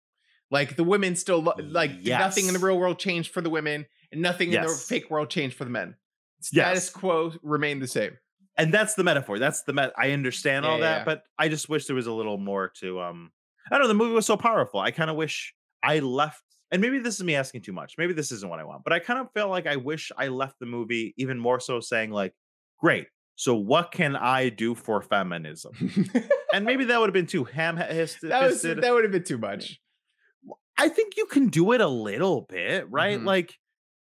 [0.50, 3.86] Like the women still lo- like nothing in the real world changed for the women,
[4.12, 5.96] and nothing in the fake world changed for the men.
[6.40, 6.90] Status Yes.
[6.90, 8.16] quo remained the same.
[8.56, 9.38] and that's the metaphor.
[9.38, 9.92] That's the met.
[9.98, 11.04] I understand Yeah, all that, yeah.
[11.04, 13.00] but I just wish there was a little more to.
[13.00, 13.32] um
[13.70, 13.88] I don't know.
[13.88, 14.78] The movie was so powerful.
[14.80, 16.42] I kind of wish I left.
[16.70, 17.94] And maybe this is me asking too much.
[17.98, 18.84] Maybe this isn't what I want.
[18.84, 21.80] But I kind of feel like I wish I left the movie even more so
[21.80, 22.34] saying like,
[22.80, 23.08] "Great.
[23.36, 25.72] So what can I do for feminism?"
[26.52, 28.30] and maybe that would have been too ham fisted.
[28.30, 29.80] that was that would have been too much.
[30.76, 33.18] I think you can do it a little bit, right?
[33.18, 33.24] Mhm.
[33.26, 33.54] Like,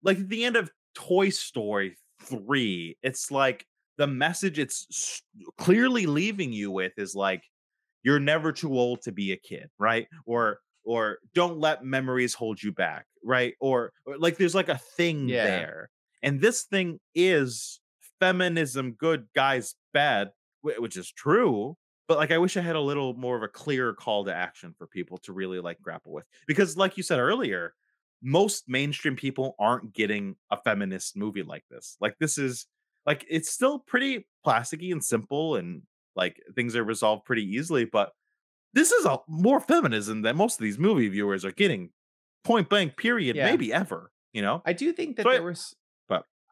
[0.02, 3.64] like at the end of Toy Story three, it's like
[3.98, 5.22] the message it's
[5.58, 7.42] clearly leaving you with is like,
[8.02, 10.06] you're never too old to be a kid, right?
[10.26, 13.54] Or or don't let memories hold you back, right?
[13.60, 15.44] Or, or like there's like a thing Yeah.
[15.44, 15.90] there,
[16.22, 17.80] and this thing is
[18.20, 20.30] feminism, good guys bad,
[20.62, 21.76] which is true
[22.08, 24.72] but like i wish i had a little more of a clear call to action
[24.78, 27.72] for people to really like grapple with because like you said earlier
[28.22, 32.66] most mainstream people aren't getting a feminist movie like this like this is
[33.06, 35.82] like it's still pretty plasticky and simple and
[36.16, 38.10] like things are resolved pretty easily but
[38.72, 41.90] this is a more feminism than most of these movie viewers are getting
[42.44, 43.46] point blank period Yeah.
[43.46, 45.85] maybe ever you know I do think that So I- there was but-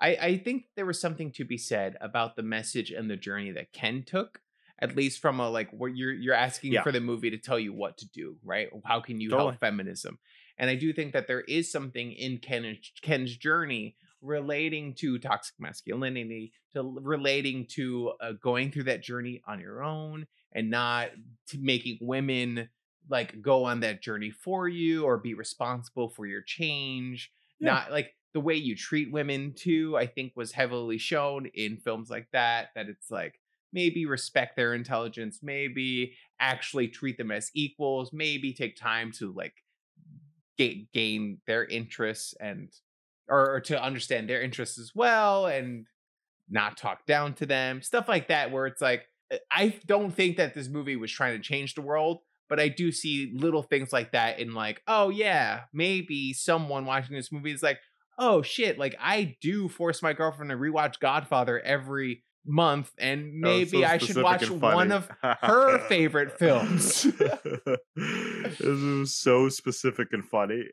[0.00, 3.52] I, I think there was something to be said about the message and the journey
[3.52, 4.40] that Ken took,
[4.78, 6.82] at least from a like where you're you're asking Yeah.
[6.82, 8.68] for the movie to tell you what to do, right?
[8.84, 9.50] How can you Totally.
[9.52, 10.18] help feminism?
[10.58, 15.54] And I do think that there is something in Ken Ken's journey relating to toxic
[15.58, 21.10] masculinity, to relating to uh, going through that journey on your own and not
[21.48, 22.68] to making women
[23.10, 27.30] like go on that journey for you or be responsible for your change
[27.60, 27.72] Yeah.
[27.74, 32.10] not like the way you treat women too i think was heavily shown in films
[32.10, 33.40] like that that it's like
[33.72, 39.54] maybe respect their intelligence maybe actually treat them as equals maybe take time to like
[40.58, 42.70] ga- gain their interests and
[43.28, 45.86] or, or to understand their interests as well and
[46.50, 50.36] not talk down to them stuff like that where it's like uh, i don't think
[50.36, 53.92] that this movie was trying to change the world but i do see little things
[53.92, 57.78] like that in like oh yeah maybe someone watching this movie is like
[58.18, 63.70] oh shit like i do force my girlfriend to rewatch godfather every month and maybe
[63.70, 67.04] so i should watch one of her favorite films
[67.96, 70.64] this is so specific and funny.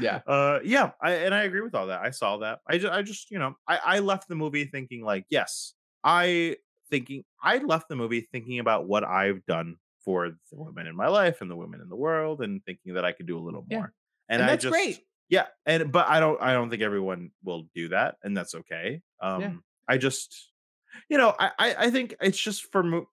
[0.00, 0.20] Yeah.
[0.26, 2.00] Uh yeah, I and I agree with all that.
[2.00, 2.60] I saw that.
[2.68, 5.74] I just I just, you know, I I left the movie thinking like, yes,
[6.04, 6.56] I
[6.90, 11.08] thinking I left the movie thinking about what I've done for the women in my
[11.08, 13.64] life and the women in the world and thinking that I could do a little
[13.68, 13.78] Yeah.
[13.78, 13.92] more.
[14.28, 15.00] And I that's just great.
[15.30, 19.00] Yeah, and but I don't I don't think everyone will do that, and that's okay.
[19.22, 19.40] Um
[19.88, 20.50] I just
[21.08, 23.08] you know, I I, I think it's just for mo-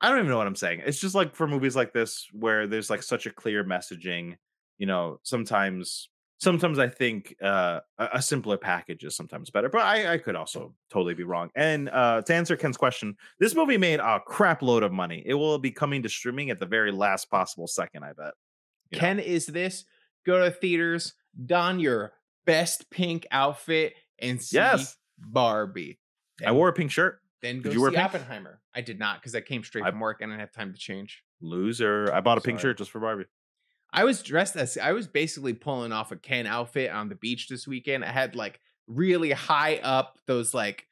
[0.00, 0.82] I don't even know what I'm saying.
[0.84, 4.36] It's just like for movies like this where there's like such a clear messaging,
[4.76, 10.12] you know, sometimes sometimes I think uh a, simpler package is sometimes better, but I
[10.12, 11.48] I could also totally be wrong.
[11.54, 15.22] And uh to answer Ken's question, this movie made a crap load of money.
[15.24, 18.34] It will be coming to streaming at the very last possible second, I bet.
[18.90, 19.00] you know.
[19.00, 19.86] Ken is this.
[20.24, 21.14] Go to theaters,
[21.46, 22.12] don your
[22.44, 24.96] best pink outfit, and see Yes.
[25.18, 25.98] Barbie.
[26.44, 27.20] I wore a pink shirt.
[27.40, 28.06] Then Did go you wear see pink?
[28.06, 28.60] Oppenheimer.
[28.74, 30.72] I did not because I came straight I- from work and I didn't have time
[30.72, 31.22] to change.
[31.40, 32.12] Loser.
[32.12, 33.24] I bought a pink shirt just for Barbie.
[33.92, 37.48] I was dressed as I was basically pulling off a Ken outfit on the beach
[37.48, 38.04] this weekend.
[38.04, 40.86] I had like really high up those like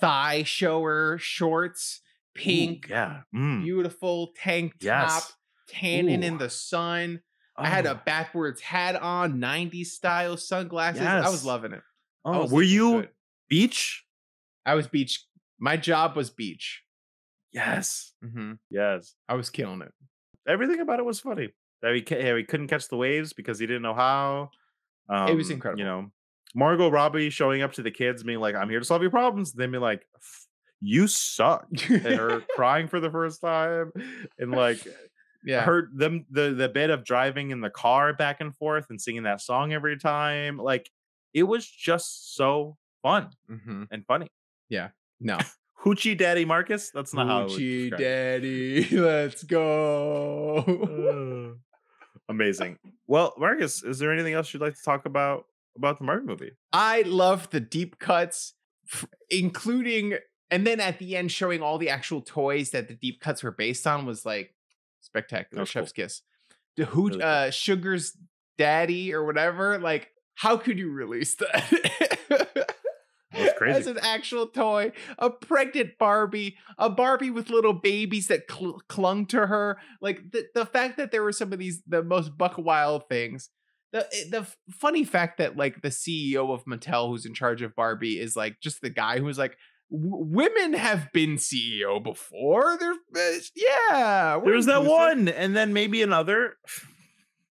[0.00, 3.22] thigh shower shorts, Ooh, pink, yeah.
[3.34, 3.62] Mm.
[3.64, 5.22] beautiful tank top,
[5.68, 7.20] tanning in the sun.
[7.56, 8.00] I had a Oh.
[8.04, 11.02] backwards hat on, 90s style sunglasses.
[11.02, 11.82] I was loving it.
[12.24, 13.08] Oh, were you good.
[13.48, 14.04] beach?
[14.66, 15.24] I was beach.
[15.58, 16.82] My job was beach.
[17.52, 18.12] Yes.
[18.22, 19.14] hmm Yes.
[19.28, 19.92] I was killing it.
[20.48, 21.50] Everything about it was funny.
[21.82, 24.50] That he, ca- how he couldn't catch the waves because he didn't know how.
[25.10, 25.78] It was Um, incredible.
[25.80, 26.10] You know,
[26.54, 29.52] Margot Robbie showing up to the kids, being like, "I'm here to solve your problems."
[29.52, 30.08] Then be like,
[30.80, 33.92] "You suck," and her crying for the first time,
[34.38, 34.78] and like
[35.44, 35.62] yeah.
[35.62, 39.24] heard them the the bit of driving in the car back and forth and singing
[39.24, 40.58] that song every time.
[40.58, 40.90] Like
[41.32, 44.28] it was just so fun hmm and funny.
[44.68, 44.88] Yeah.
[45.20, 45.38] No.
[45.84, 46.90] Hoochie Daddy Marcus.
[46.90, 47.46] That's not how.
[47.46, 48.04] Gucci describe it.
[48.04, 50.64] Daddy, let's go.
[52.28, 52.78] Amazing.
[53.06, 55.44] Well, Marcus, is there anything else you'd like to talk about
[55.76, 56.52] about the Marvel movie?
[56.72, 58.54] I love the deep cuts,
[59.28, 60.14] including,
[60.50, 63.50] and then at the end showing all the actual toys that the deep cuts were
[63.50, 64.53] based on was like
[65.14, 65.60] spectacular.
[65.60, 65.66] cool.
[65.66, 66.22] Chef's kiss.
[66.76, 67.28] The who, Really cool.
[67.28, 68.16] uh, Sugar's
[68.58, 69.78] daddy or whatever.
[69.78, 72.68] Like, how could you release that?
[73.32, 73.78] That's crazy.
[73.80, 79.26] As an actual toy, a pregnant Barbie, a Barbie with little babies that cl- clung
[79.26, 79.78] to her.
[80.00, 83.50] Like the, the fact that there were some of these the most buck wild things.
[83.92, 87.74] The eh, the funny fact that like the CEO of Mattel, who's in charge of
[87.74, 89.56] Barbie, is like just the guy who's like,
[89.94, 92.78] "W- women have been CEO before.
[93.12, 96.56] There's uh, yeah, we're There was that one, and then maybe another.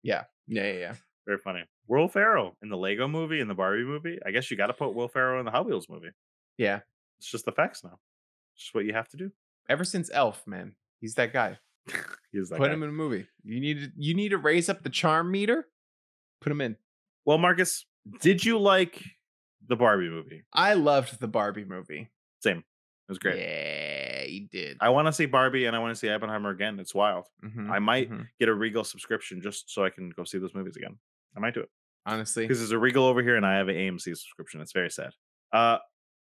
[0.05, 0.95] Yeah, yeah, yeah.
[1.27, 1.63] Very funny.
[1.87, 4.19] Will Ferrell in the Lego movie and the Barbie movie.
[4.27, 6.11] I guess you got to put Will Ferrell in the Hot Wheels movie.
[6.59, 6.81] Yeah.
[7.21, 8.01] It's just the facts now.
[8.57, 9.31] It's just what you have to do.
[9.69, 11.59] Ever since Elf, man, he's that guy.
[12.33, 12.75] He's that Put guy.
[12.75, 13.27] him in a movie.
[13.45, 15.69] You need to you need to raise up the charm meter.
[16.41, 16.77] Put him in.
[17.25, 17.87] Well, Marcus,
[18.21, 19.01] did you like
[19.69, 20.43] the Barbie movie?
[20.53, 22.11] I loved the Barbie movie.
[22.43, 22.59] Same.
[22.59, 22.65] It
[23.09, 23.41] was great.
[23.41, 24.79] Yeah, he did.
[24.81, 26.79] I want to see Barbie and I want to see Oppenheimer again.
[26.79, 27.27] It's wild.
[27.45, 28.27] Mhm, I might mhm.
[28.39, 30.99] get a Regal subscription just so I can go see those movies again.
[31.37, 31.69] I might do it
[32.07, 32.45] honestly.
[32.45, 34.61] because there's a Regal over here and I have an AMC subscription.
[34.61, 35.11] It's very sad.
[35.53, 35.79] Uh,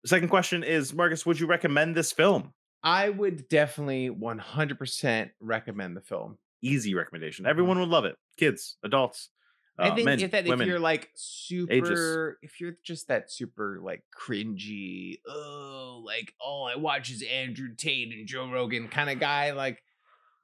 [0.05, 2.53] second question is, Marcus, would you recommend this film?
[2.83, 6.39] I would definitely 100% recommend the film.
[6.63, 7.47] Easy recommendation.
[7.47, 8.17] Everyone would love it.
[8.37, 9.31] Kids, adults,
[9.79, 10.63] uh, I think men, if that women.
[10.63, 16.77] if you're like super, if you're just that super like cringy, oh, like all I
[16.77, 19.83] watch is Andrew Tate and Joe Rogan kind of guy, like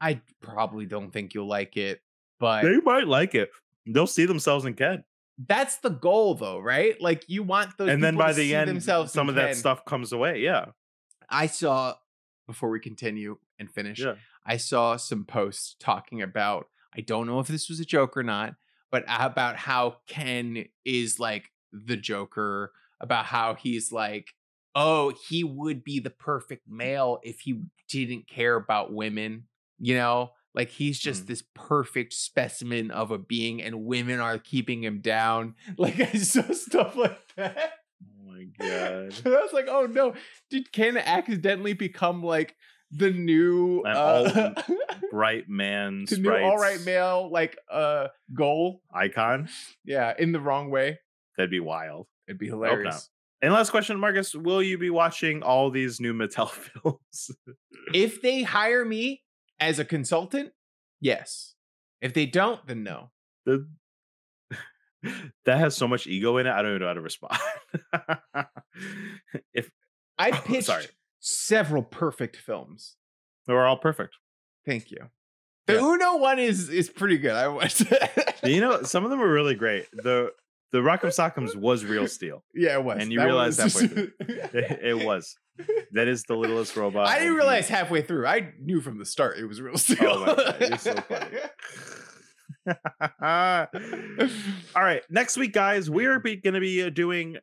[0.00, 2.00] I probably don't think you'll like it.
[2.38, 3.50] But they might like it.
[3.86, 5.04] They'll see themselves in Ken.
[5.46, 7.00] that's the goal, though, right?
[7.00, 10.12] Like you want those, and then by the end, themselves some of that stuff comes
[10.12, 10.40] away.
[10.40, 10.66] Yeah.
[11.28, 11.94] I saw
[12.46, 14.00] before we continue and finish.
[14.00, 14.14] Yeah.
[14.44, 16.66] I saw some posts talking about
[16.96, 18.54] I don't know if this was a joke or not,
[18.90, 24.28] but about how Ken is like the Joker, about how he's like,
[24.74, 29.44] oh, he would be the perfect male if he didn't care about women,
[29.78, 30.30] you know?
[30.54, 31.26] Like he's just Mm.
[31.28, 35.54] this perfect specimen of a being, and women are keeping him down.
[35.78, 37.74] Like I saw stuff like that.
[38.02, 39.14] Oh my god.
[39.24, 40.14] I was like, oh no,
[40.50, 42.56] did Ken accidentally become like
[42.92, 44.62] the new An uh,
[45.10, 48.82] Bright man, the new all right male like uh goal?
[48.92, 49.48] icon.
[49.84, 50.98] Yeah, in the wrong way.
[51.36, 52.06] That'd be wild.
[52.28, 53.08] It'd be hilarious.
[53.42, 56.50] And last question, Marcus, will you be watching all these new Mattel
[56.82, 57.30] films?
[57.94, 59.22] If they hire me
[59.58, 60.50] as a consultant,
[61.00, 61.54] yes.
[62.02, 63.10] If they don't, then no.
[63.46, 63.66] The-
[65.46, 66.50] that has so much ego in it.
[66.50, 67.38] I don't even know how to respond.
[69.54, 69.70] if
[70.18, 70.84] I Oh, pitched sorry.
[71.20, 72.96] Several perfect films.
[73.46, 74.14] they were all perfect.
[74.66, 74.98] Thank you.
[75.66, 75.80] The Yeah.
[75.86, 77.32] Uno one is is pretty good.
[77.32, 77.84] I was.
[78.42, 79.86] You know, some of them were really great.
[79.92, 80.32] The
[80.72, 82.44] the Rock Rock'em Sock'ems was real steel.
[82.54, 82.98] yeah, it was.
[83.02, 84.10] And you That realize was- halfway through.
[84.28, 85.36] It, it was.
[85.92, 87.06] That is the littlest robot.
[87.08, 88.26] I didn't he- realize halfway through.
[88.26, 89.98] I knew from the start it was real steel.
[90.02, 91.38] Oh my God, you're so funny.
[94.74, 97.36] All right, next week, guys, we're going to be uh, doing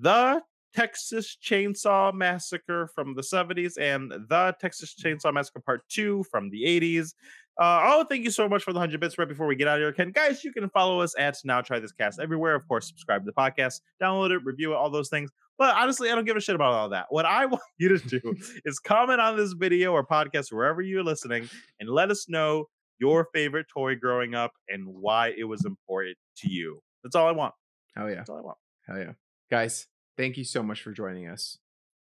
[0.00, 0.42] the
[0.76, 6.64] Texas Chainsaw Massacre from the 70s and the Texas Chainsaw Massacre Part 2 from the
[6.64, 7.14] 80s.
[7.58, 9.78] Uh, oh, thank you so much for the 100 bits right before we get out
[9.78, 9.92] of here.
[9.92, 12.54] Ken, guys, you can follow us at Now Try This Cast everywhere.
[12.54, 15.30] Of course, subscribe to the podcast, download it, review it, all those things.
[15.56, 17.06] But honestly, I don't give a shit about all that.
[17.08, 18.36] What I want you to do
[18.66, 21.48] is comment on this video or podcast, wherever you're listening,
[21.80, 22.66] and let us know
[22.98, 26.82] your favorite toy growing up and why it was important to you.
[27.02, 27.54] That's all I want.
[27.96, 28.16] Hell yeah.
[28.16, 28.58] That's all I want.
[28.86, 29.12] Hell yeah.
[29.50, 29.86] Guys,
[30.16, 31.58] Thank you so much for joining us.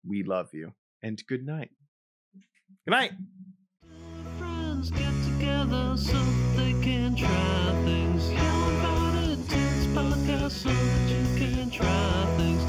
[0.06, 0.74] We love you.
[1.02, 1.72] And good night.
[2.86, 3.12] Good night.
[4.38, 6.18] Friends get together so
[6.58, 8.30] they can try things.
[8.32, 9.38] About a
[9.94, 12.61] podcast so that you can try things?